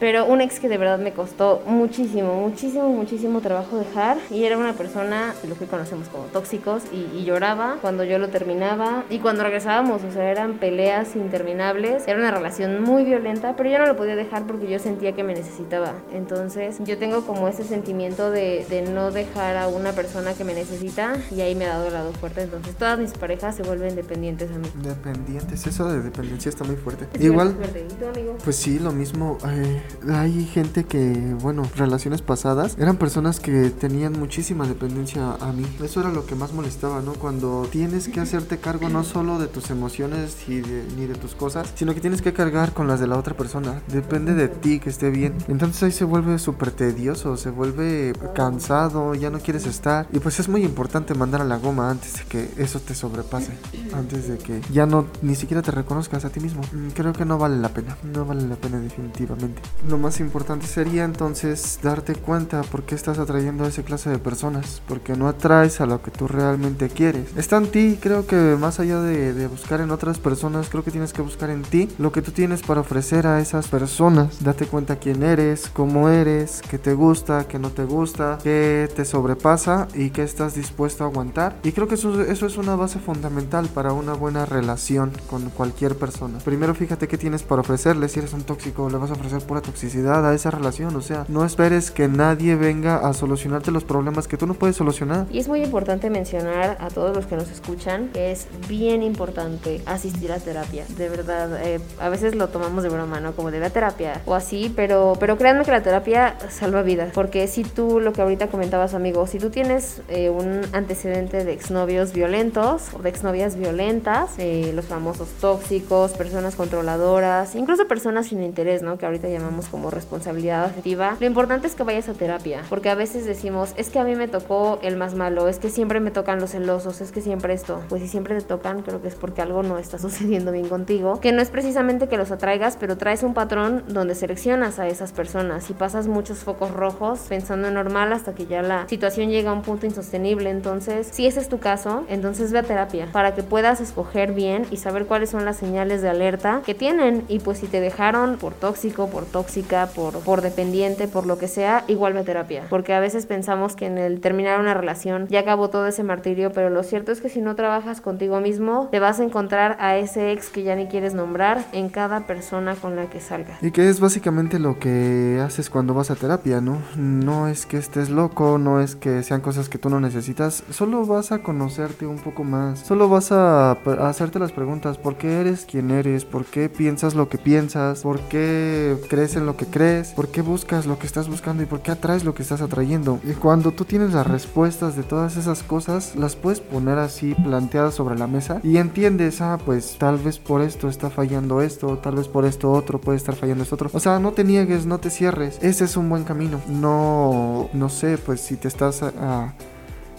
pero 0.00 0.26
un 0.26 0.40
ex 0.40 0.60
que 0.60 0.68
de 0.68 0.78
verdad 0.78 0.98
me 0.98 1.12
costó 1.12 1.62
muchísimo, 1.66 2.34
muchísimo, 2.34 2.88
muchísimo 2.88 3.40
trabajo 3.40 3.78
dejar 3.78 4.18
y 4.30 4.44
era 4.44 4.58
una 4.58 4.72
persona, 4.74 5.34
lo 5.48 5.56
que 5.56 5.66
conocemos 5.66 6.08
como 6.08 6.24
tóxicos, 6.24 6.82
y, 6.92 7.18
y 7.18 7.24
lloraba 7.24 7.78
cuando 7.80 8.04
yo 8.04 8.18
lo 8.18 8.28
terminaba 8.58 9.04
y 9.08 9.18
cuando 9.20 9.44
regresábamos, 9.44 10.02
o 10.02 10.10
sea, 10.10 10.30
eran 10.30 10.58
peleas 10.58 11.14
interminables, 11.14 12.06
era 12.08 12.18
una 12.18 12.30
relación 12.30 12.82
muy 12.82 13.04
violenta, 13.04 13.54
pero 13.56 13.70
yo 13.70 13.78
no 13.78 13.86
lo 13.86 13.96
podía 13.96 14.16
dejar 14.16 14.46
porque 14.46 14.68
yo 14.68 14.78
sentía 14.78 15.12
que 15.14 15.22
me 15.22 15.34
necesitaba. 15.34 15.92
Entonces 16.12 16.78
yo 16.84 16.98
tengo 16.98 17.22
como 17.24 17.46
ese 17.48 17.62
sentimiento 17.62 18.30
de, 18.30 18.66
de 18.68 18.82
no 18.82 19.10
dejar 19.12 19.56
a 19.56 19.68
una 19.68 19.92
persona 19.92 20.34
que 20.34 20.44
me 20.44 20.54
necesita 20.54 21.14
y 21.30 21.40
ahí 21.40 21.54
me 21.54 21.66
ha 21.66 21.68
dado 21.74 21.86
el 21.86 21.92
lado 21.92 22.12
fuerte. 22.12 22.42
Entonces 22.42 22.74
todas 22.76 22.98
mis 22.98 23.12
parejas 23.12 23.54
se 23.56 23.62
vuelven 23.62 23.94
dependientes 23.94 24.50
a 24.50 24.58
mí. 24.58 24.68
Dependientes, 24.82 25.66
eso 25.66 25.88
de 25.88 26.02
dependencia 26.02 26.48
está 26.48 26.64
muy 26.64 26.76
fuerte. 26.76 27.06
Es 27.14 27.24
Igual, 27.24 27.54
fuerte. 27.54 27.86
¿Y 27.88 27.94
tú, 27.94 28.06
amigo? 28.08 28.36
Pues 28.42 28.56
sí, 28.56 28.78
lo 28.78 28.92
mismo. 28.92 29.38
eh, 29.46 29.82
hay 30.12 30.44
gente 30.46 30.84
que, 30.84 31.34
bueno, 31.40 31.62
relaciones 31.76 32.22
pasadas 32.22 32.76
eran 32.78 32.96
personas 32.96 33.38
que 33.40 33.70
tenían 33.70 34.18
muchísima 34.18 34.66
dependencia 34.66 35.34
a 35.40 35.52
mí. 35.52 35.64
Eso 35.82 36.00
era 36.00 36.10
lo 36.10 36.26
que 36.26 36.34
más 36.34 36.52
molestaba, 36.52 37.00
¿no? 37.02 37.12
Cuando 37.14 37.68
tienes 37.70 38.08
que 38.08 38.20
hacer 38.20 38.42
hacerte 38.48 38.64
cargo 38.64 38.88
no 38.88 39.04
solo 39.04 39.38
de 39.38 39.46
tus 39.46 39.68
emociones 39.68 40.48
y 40.48 40.62
ni 40.96 41.06
de 41.06 41.14
tus 41.14 41.34
cosas, 41.34 41.70
sino 41.74 41.92
que 41.92 42.00
tienes 42.00 42.22
que 42.22 42.32
cargar 42.32 42.72
con 42.72 42.88
las 42.88 42.98
de 42.98 43.06
la 43.06 43.18
otra 43.18 43.36
persona. 43.36 43.82
Depende 43.88 44.32
de 44.32 44.48
ti 44.48 44.80
que 44.80 44.88
esté 44.88 45.10
bien. 45.10 45.34
Entonces 45.48 45.82
ahí 45.82 45.92
se 45.92 46.04
vuelve 46.04 46.38
súper 46.38 46.70
tedioso, 46.70 47.36
se 47.36 47.50
vuelve 47.50 48.14
cansado, 48.34 49.14
ya 49.14 49.28
no 49.28 49.38
quieres 49.40 49.66
estar. 49.66 50.06
Y 50.12 50.18
pues 50.20 50.40
es 50.40 50.48
muy 50.48 50.64
importante 50.64 51.12
mandar 51.14 51.42
a 51.42 51.44
la 51.44 51.58
goma 51.58 51.90
antes 51.90 52.14
de 52.14 52.24
que 52.24 52.48
eso 52.56 52.80
te 52.80 52.94
sobrepase. 52.94 53.52
Antes 53.92 54.28
de 54.28 54.38
que 54.38 54.62
ya 54.72 54.86
no 54.86 55.06
ni 55.20 55.34
siquiera 55.34 55.60
te 55.60 55.70
reconozcas 55.70 56.24
a 56.24 56.30
ti 56.30 56.40
mismo. 56.40 56.62
Mm, 56.72 56.88
creo 56.94 57.12
que 57.12 57.26
no 57.26 57.36
vale 57.36 57.58
la 57.58 57.68
pena. 57.68 57.98
No 58.02 58.24
vale 58.24 58.46
la 58.48 58.56
pena 58.56 58.80
definitivamente. 58.80 59.60
Lo 59.86 59.98
más 59.98 60.20
importante 60.20 60.66
sería 60.66 61.04
entonces 61.04 61.80
darte 61.82 62.14
cuenta 62.14 62.62
por 62.62 62.84
qué 62.84 62.94
estás 62.94 63.18
atrayendo 63.18 63.64
a 63.64 63.68
esa 63.68 63.82
clase 63.82 64.08
de 64.08 64.18
personas. 64.18 64.80
Porque 64.88 65.16
no 65.16 65.28
atraes 65.28 65.82
a 65.82 65.86
lo 65.86 66.00
que 66.00 66.10
tú 66.10 66.28
realmente 66.28 66.88
quieres. 66.88 67.36
Está 67.36 67.58
en 67.58 67.70
ti, 67.70 67.98
creo 68.00 68.26
que 68.26 68.37
más 68.58 68.80
allá 68.80 69.00
de, 69.00 69.32
de 69.32 69.46
buscar 69.46 69.80
en 69.80 69.90
otras 69.90 70.18
personas, 70.18 70.68
creo 70.68 70.84
que 70.84 70.90
tienes 70.90 71.12
que 71.12 71.22
buscar 71.22 71.50
en 71.50 71.62
ti 71.62 71.88
lo 71.98 72.12
que 72.12 72.22
tú 72.22 72.32
tienes 72.32 72.62
para 72.62 72.80
ofrecer 72.80 73.26
a 73.26 73.40
esas 73.40 73.68
personas. 73.68 74.42
Date 74.42 74.66
cuenta 74.66 74.96
quién 74.96 75.22
eres, 75.22 75.70
cómo 75.72 76.08
eres, 76.08 76.62
qué 76.70 76.78
te 76.78 76.94
gusta, 76.94 77.46
qué 77.48 77.58
no 77.58 77.70
te 77.70 77.84
gusta, 77.84 78.38
qué 78.42 78.88
te 78.94 79.04
sobrepasa 79.04 79.88
y 79.94 80.10
qué 80.10 80.22
estás 80.22 80.54
dispuesto 80.54 81.04
a 81.04 81.08
aguantar. 81.08 81.56
Y 81.62 81.72
creo 81.72 81.88
que 81.88 81.94
eso, 81.94 82.22
eso 82.22 82.46
es 82.46 82.56
una 82.56 82.76
base 82.76 82.98
fundamental 82.98 83.68
para 83.68 83.92
una 83.92 84.14
buena 84.14 84.46
relación 84.46 85.12
con 85.28 85.50
cualquier 85.50 85.96
persona. 85.96 86.38
Primero 86.38 86.74
fíjate 86.74 87.08
qué 87.08 87.18
tienes 87.18 87.42
para 87.42 87.60
ofrecerle. 87.60 88.08
Si 88.08 88.18
eres 88.18 88.32
un 88.32 88.42
tóxico, 88.42 88.88
le 88.90 88.98
vas 88.98 89.10
a 89.10 89.14
ofrecer 89.14 89.42
pura 89.42 89.60
toxicidad 89.60 90.26
a 90.26 90.34
esa 90.34 90.50
relación. 90.50 90.94
O 90.96 91.02
sea, 91.02 91.24
no 91.28 91.44
esperes 91.44 91.90
que 91.90 92.08
nadie 92.08 92.56
venga 92.56 92.96
a 92.96 93.12
solucionarte 93.12 93.70
los 93.70 93.84
problemas 93.84 94.28
que 94.28 94.36
tú 94.36 94.46
no 94.46 94.54
puedes 94.54 94.76
solucionar. 94.76 95.26
Y 95.30 95.38
es 95.38 95.48
muy 95.48 95.62
importante 95.62 96.10
mencionar 96.10 96.76
a 96.80 96.88
todos 96.88 97.14
los 97.14 97.26
que 97.26 97.36
nos 97.36 97.50
escuchan 97.50 98.08
que 98.12 98.27
es 98.32 98.46
bien 98.68 99.02
importante 99.02 99.80
asistir 99.86 100.32
a 100.32 100.38
terapia. 100.38 100.84
De 100.96 101.08
verdad, 101.08 101.60
eh, 101.64 101.80
a 102.00 102.08
veces 102.08 102.34
lo 102.34 102.48
tomamos 102.48 102.82
de 102.82 102.88
broma, 102.88 103.20
¿no? 103.20 103.34
Como 103.34 103.50
de 103.50 103.60
la 103.60 103.70
terapia 103.70 104.20
o 104.26 104.34
así, 104.34 104.72
pero, 104.74 105.14
pero 105.18 105.36
créanme 105.38 105.64
que 105.64 105.70
la 105.70 105.82
terapia 105.82 106.36
salva 106.50 106.82
vidas. 106.82 107.12
Porque 107.14 107.46
si 107.48 107.64
tú, 107.64 108.00
lo 108.00 108.12
que 108.12 108.22
ahorita 108.22 108.48
comentabas, 108.48 108.94
amigo, 108.94 109.26
si 109.26 109.38
tú 109.38 109.50
tienes 109.50 110.02
eh, 110.08 110.30
un 110.30 110.62
antecedente 110.72 111.44
de 111.44 111.52
exnovios 111.52 112.12
violentos 112.12 112.94
o 112.94 113.02
de 113.02 113.08
exnovias 113.08 113.56
violentas, 113.56 114.30
eh, 114.38 114.72
los 114.74 114.86
famosos 114.86 115.28
tóxicos, 115.40 116.12
personas 116.12 116.56
controladoras, 116.56 117.54
incluso 117.54 117.86
personas 117.86 118.28
sin 118.28 118.42
interés, 118.42 118.82
¿no? 118.82 118.98
Que 118.98 119.06
ahorita 119.06 119.28
llamamos 119.28 119.66
como 119.66 119.90
responsabilidad 119.90 120.64
afectiva. 120.64 121.16
Lo 121.20 121.26
importante 121.26 121.66
es 121.66 121.74
que 121.74 121.82
vayas 121.82 122.08
a 122.08 122.14
terapia, 122.14 122.62
porque 122.68 122.90
a 122.90 122.94
veces 122.94 123.24
decimos, 123.24 123.72
es 123.76 123.90
que 123.90 123.98
a 123.98 124.04
mí 124.04 124.14
me 124.14 124.28
tocó 124.28 124.78
el 124.82 124.96
más 124.96 125.14
malo, 125.14 125.48
es 125.48 125.58
que 125.58 125.70
siempre 125.70 126.00
me 126.00 126.10
tocan 126.10 126.40
los 126.40 126.50
celosos, 126.50 127.00
es 127.00 127.12
que 127.12 127.20
siempre 127.20 127.54
esto. 127.54 127.80
Pues 127.88 128.02
si 128.02 128.08
siempre 128.18 128.34
te 128.34 128.42
tocan, 128.42 128.82
creo 128.82 129.00
que 129.00 129.06
es 129.06 129.14
porque 129.14 129.42
algo 129.42 129.62
no 129.62 129.78
está 129.78 129.96
sucediendo 129.98 130.50
bien 130.50 130.68
contigo, 130.68 131.20
que 131.20 131.30
no 131.30 131.40
es 131.40 131.50
precisamente 131.50 132.08
que 132.08 132.16
los 132.16 132.32
atraigas, 132.32 132.76
pero 132.76 132.98
traes 132.98 133.22
un 133.22 133.32
patrón 133.32 133.84
donde 133.86 134.16
seleccionas 134.16 134.80
a 134.80 134.88
esas 134.88 135.12
personas 135.12 135.70
y 135.70 135.72
pasas 135.74 136.08
muchos 136.08 136.38
focos 136.38 136.72
rojos 136.72 137.20
pensando 137.28 137.68
en 137.68 137.74
normal 137.74 138.12
hasta 138.12 138.34
que 138.34 138.46
ya 138.46 138.60
la 138.62 138.88
situación 138.88 139.30
llega 139.30 139.50
a 139.50 139.52
un 139.52 139.62
punto 139.62 139.86
insostenible. 139.86 140.50
Entonces, 140.50 141.08
si 141.12 141.26
ese 141.26 141.38
es 141.38 141.48
tu 141.48 141.60
caso, 141.60 142.04
entonces 142.08 142.50
ve 142.50 142.58
a 142.58 142.62
terapia 142.64 143.08
para 143.12 143.36
que 143.36 143.44
puedas 143.44 143.80
escoger 143.80 144.32
bien 144.32 144.66
y 144.72 144.78
saber 144.78 145.06
cuáles 145.06 145.30
son 145.30 145.44
las 145.44 145.56
señales 145.56 146.02
de 146.02 146.08
alerta 146.08 146.62
que 146.66 146.74
tienen. 146.74 147.24
Y 147.28 147.38
pues 147.38 147.58
si 147.58 147.68
te 147.68 147.80
dejaron 147.80 148.36
por 148.38 148.54
tóxico, 148.54 149.08
por 149.08 149.26
tóxica, 149.26 149.86
por, 149.94 150.18
por 150.24 150.42
dependiente, 150.42 151.06
por 151.06 151.24
lo 151.24 151.38
que 151.38 151.46
sea, 151.46 151.84
igual 151.86 152.14
ve 152.14 152.20
a 152.20 152.24
terapia. 152.24 152.64
Porque 152.68 152.94
a 152.94 153.00
veces 153.00 153.26
pensamos 153.26 153.76
que 153.76 153.86
en 153.86 153.96
el 153.96 154.20
terminar 154.20 154.58
una 154.58 154.74
relación 154.74 155.28
ya 155.28 155.40
acabó 155.40 155.70
todo 155.70 155.86
ese 155.86 156.02
martirio, 156.02 156.50
pero 156.52 156.68
lo 156.68 156.82
cierto 156.82 157.12
es 157.12 157.20
que 157.20 157.28
si 157.28 157.40
no 157.40 157.54
trabajas 157.54 157.97
contigo 158.00 158.40
mismo, 158.40 158.88
te 158.90 159.00
vas 159.00 159.20
a 159.20 159.24
encontrar 159.24 159.76
a 159.80 159.96
ese 159.96 160.32
ex 160.32 160.48
que 160.48 160.62
ya 160.62 160.74
ni 160.74 160.86
quieres 160.86 161.14
nombrar 161.14 161.64
en 161.72 161.88
cada 161.88 162.26
persona 162.26 162.74
con 162.74 162.96
la 162.96 163.10
que 163.10 163.20
salgas. 163.20 163.62
Y 163.62 163.70
que 163.70 163.88
es 163.88 164.00
básicamente 164.00 164.58
lo 164.58 164.78
que 164.78 165.40
haces 165.44 165.70
cuando 165.70 165.94
vas 165.94 166.10
a 166.10 166.16
terapia, 166.16 166.60
¿no? 166.60 166.78
No 166.96 167.48
es 167.48 167.66
que 167.66 167.78
estés 167.78 168.10
loco, 168.10 168.58
no 168.58 168.80
es 168.80 168.96
que 168.96 169.22
sean 169.22 169.40
cosas 169.40 169.68
que 169.68 169.78
tú 169.78 169.90
no 169.90 170.00
necesitas, 170.00 170.64
solo 170.70 171.04
vas 171.04 171.32
a 171.32 171.42
conocerte 171.42 172.06
un 172.06 172.18
poco 172.18 172.44
más, 172.44 172.80
solo 172.80 173.08
vas 173.08 173.32
a, 173.32 173.72
a 173.72 174.08
hacerte 174.08 174.38
las 174.38 174.52
preguntas, 174.52 174.98
¿por 174.98 175.16
qué 175.16 175.40
eres 175.40 175.64
quien 175.64 175.90
eres? 175.90 176.24
¿Por 176.24 176.44
qué 176.44 176.68
piensas 176.68 177.14
lo 177.14 177.28
que 177.28 177.38
piensas? 177.38 178.02
¿Por 178.02 178.20
qué 178.20 178.96
crees 179.08 179.36
en 179.36 179.46
lo 179.46 179.56
que 179.56 179.66
crees? 179.66 180.12
¿Por 180.12 180.28
qué 180.28 180.42
buscas 180.42 180.86
lo 180.86 180.98
que 180.98 181.06
estás 181.06 181.28
buscando 181.28 181.62
y 181.62 181.66
por 181.66 181.80
qué 181.80 181.92
atraes 181.92 182.24
lo 182.24 182.34
que 182.34 182.42
estás 182.42 182.60
atrayendo? 182.60 183.20
Y 183.24 183.32
cuando 183.32 183.72
tú 183.72 183.84
tienes 183.84 184.12
las 184.12 184.26
respuestas 184.26 184.96
de 184.96 185.02
todas 185.02 185.36
esas 185.36 185.62
cosas, 185.62 186.16
las 186.16 186.36
puedes 186.36 186.60
poner 186.60 186.98
así 186.98 187.34
planteadas 187.34 187.87
sobre 187.90 188.18
la 188.18 188.26
mesa 188.26 188.60
y 188.62 188.76
entiendes, 188.76 189.40
ah, 189.40 189.58
pues 189.64 189.96
tal 189.98 190.18
vez 190.18 190.38
por 190.38 190.62
esto 190.62 190.88
está 190.88 191.10
fallando 191.10 191.60
esto, 191.62 191.98
tal 191.98 192.16
vez 192.16 192.28
por 192.28 192.44
esto 192.44 192.72
otro 192.72 193.00
puede 193.00 193.16
estar 193.16 193.34
fallando 193.34 193.62
esto 193.64 193.74
otro. 193.74 193.90
O 193.92 194.00
sea, 194.00 194.18
no 194.18 194.32
te 194.32 194.44
niegues, 194.44 194.86
no 194.86 194.98
te 194.98 195.10
cierres. 195.10 195.58
Ese 195.62 195.84
es 195.84 195.96
un 195.96 196.08
buen 196.08 196.24
camino. 196.24 196.60
No, 196.68 197.68
no 197.72 197.88
sé, 197.88 198.18
pues 198.18 198.40
si 198.40 198.56
te 198.56 198.68
estás 198.68 199.02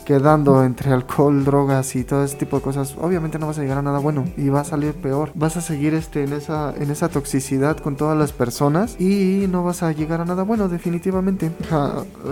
quedando 0.09 0.63
entre 0.63 0.91
alcohol, 0.91 1.45
drogas 1.45 1.95
y 1.95 2.03
todo 2.03 2.23
ese 2.23 2.35
tipo 2.35 2.57
de 2.57 2.63
cosas, 2.63 2.95
obviamente 2.99 3.37
no 3.37 3.45
vas 3.45 3.59
a 3.59 3.61
llegar 3.61 3.77
a 3.77 3.83
nada 3.83 3.99
bueno 3.99 4.25
y 4.37 4.49
va 4.49 4.61
a 4.61 4.63
salir 4.63 4.95
peor. 4.95 5.29
Vas 5.35 5.55
a 5.55 5.61
seguir 5.61 5.93
este 5.93 6.23
en 6.23 6.33
esa 6.33 6.73
en 6.75 6.89
esa 6.89 7.09
toxicidad 7.09 7.77
con 7.77 7.95
todas 7.95 8.17
las 8.17 8.31
personas 8.31 8.99
y 8.99 9.45
no 9.51 9.63
vas 9.63 9.83
a 9.83 9.91
llegar 9.91 10.19
a 10.19 10.25
nada 10.25 10.41
bueno 10.41 10.67
definitivamente. 10.67 11.51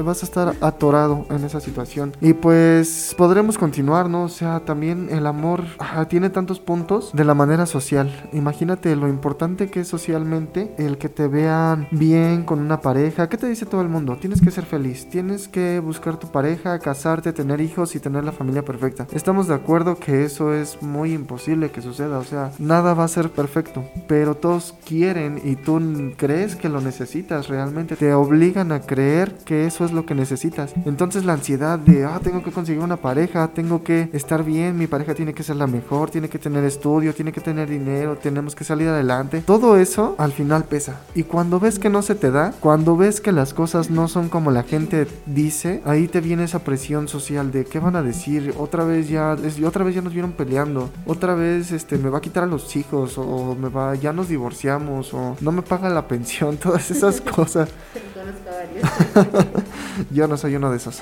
vas 0.03 0.23
a 0.23 0.25
estar 0.25 0.55
atorado 0.59 1.27
en 1.29 1.43
esa 1.43 1.59
situación 1.59 2.13
y 2.19 2.33
pues 2.33 3.13
podremos 3.15 3.59
continuar, 3.59 4.09
¿no? 4.09 4.23
O 4.23 4.29
sea, 4.29 4.61
también 4.61 5.09
el 5.11 5.27
amor 5.27 5.63
tiene 6.09 6.31
tantos 6.31 6.59
puntos 6.59 7.11
de 7.13 7.25
la 7.25 7.35
manera 7.35 7.67
social. 7.67 8.27
Imagínate 8.33 8.95
lo 8.95 9.07
importante 9.07 9.69
que 9.69 9.81
es 9.81 9.87
socialmente 9.87 10.73
el 10.79 10.97
que 10.97 11.09
te 11.09 11.27
vean 11.27 11.87
bien 11.91 12.43
con 12.43 12.57
una 12.57 12.81
pareja. 12.81 13.29
¿Qué 13.29 13.37
te 13.37 13.47
dice 13.47 13.67
todo 13.67 13.81
el 13.81 13.89
mundo? 13.89 14.17
Tienes 14.19 14.41
que 14.41 14.49
ser 14.49 14.65
feliz, 14.65 15.07
tienes 15.11 15.47
que 15.47 15.79
buscar 15.79 16.17
tu 16.17 16.31
pareja, 16.31 16.79
casarte, 16.79 17.33
tener 17.33 17.66
hijos 17.67 17.95
y 17.95 17.99
tener 17.99 18.23
la 18.23 18.31
familia 18.31 18.63
perfecta. 18.63 19.07
Estamos 19.13 19.47
de 19.47 19.55
acuerdo 19.55 19.97
que 19.97 20.25
eso 20.25 20.53
es 20.53 20.81
muy 20.81 21.13
imposible 21.13 21.69
que 21.69 21.81
suceda, 21.81 22.17
o 22.17 22.23
sea, 22.23 22.51
nada 22.59 22.93
va 22.93 23.03
a 23.03 23.07
ser 23.07 23.29
perfecto, 23.29 23.83
pero 24.07 24.35
todos 24.35 24.73
quieren 24.85 25.41
y 25.43 25.55
tú 25.55 25.79
crees 26.17 26.55
que 26.55 26.69
lo 26.69 26.81
necesitas 26.81 27.47
realmente, 27.47 27.95
te 27.95 28.13
obligan 28.13 28.71
a 28.71 28.81
creer 28.81 29.35
que 29.45 29.65
eso 29.65 29.85
es 29.85 29.91
lo 29.91 30.05
que 30.05 30.15
necesitas. 30.15 30.73
Entonces 30.85 31.25
la 31.25 31.33
ansiedad 31.33 31.77
de, 31.77 32.05
ah, 32.05 32.19
tengo 32.23 32.43
que 32.43 32.51
conseguir 32.51 32.81
una 32.81 32.97
pareja, 32.97 33.49
tengo 33.49 33.83
que 33.83 34.09
estar 34.13 34.43
bien, 34.43 34.77
mi 34.77 34.87
pareja 34.87 35.13
tiene 35.13 35.33
que 35.33 35.43
ser 35.43 35.57
la 35.57 35.67
mejor, 35.67 36.09
tiene 36.09 36.29
que 36.29 36.39
tener 36.39 36.63
estudio, 36.63 37.13
tiene 37.13 37.31
que 37.31 37.41
tener 37.41 37.69
dinero, 37.69 38.17
tenemos 38.17 38.55
que 38.55 38.63
salir 38.63 38.87
adelante. 38.87 39.43
Todo 39.45 39.77
eso 39.77 40.15
al 40.17 40.31
final 40.31 40.63
pesa. 40.63 41.01
Y 41.15 41.23
cuando 41.23 41.59
ves 41.59 41.79
que 41.79 41.89
no 41.89 42.01
se 42.01 42.15
te 42.15 42.31
da, 42.31 42.53
cuando 42.59 42.97
ves 42.97 43.21
que 43.21 43.31
las 43.31 43.53
cosas 43.53 43.89
no 43.89 44.07
son 44.07 44.29
como 44.29 44.51
la 44.51 44.63
gente 44.63 45.07
dice, 45.25 45.81
ahí 45.85 46.07
te 46.07 46.21
viene 46.21 46.43
esa 46.43 46.59
presión 46.59 47.07
social 47.07 47.51
de 47.51 47.56
qué 47.65 47.79
van 47.79 47.95
a 47.95 48.03
decir, 48.03 48.53
otra 48.57 48.83
vez 48.83 49.09
ya, 49.09 49.35
otra 49.65 49.83
vez 49.83 49.95
ya 49.95 50.01
nos 50.01 50.13
vieron 50.13 50.31
peleando, 50.31 50.89
otra 51.05 51.35
vez 51.35 51.71
este 51.71 51.97
me 51.97 52.09
va 52.09 52.19
a 52.19 52.21
quitar 52.21 52.43
a 52.43 52.47
los 52.47 52.75
hijos, 52.75 53.17
o 53.17 53.55
me 53.55 53.69
va, 53.69 53.95
ya 53.95 54.13
nos 54.13 54.29
divorciamos, 54.29 55.13
o 55.13 55.35
no 55.39 55.51
me 55.51 55.61
paga 55.61 55.89
la 55.89 56.07
pensión, 56.07 56.57
todas 56.63 56.89
esas 56.91 57.21
cosas. 57.21 57.69
Yo 60.11 60.27
no 60.27 60.37
soy 60.37 60.55
uno 60.55 60.71
de 60.71 60.77
esos. 60.77 61.01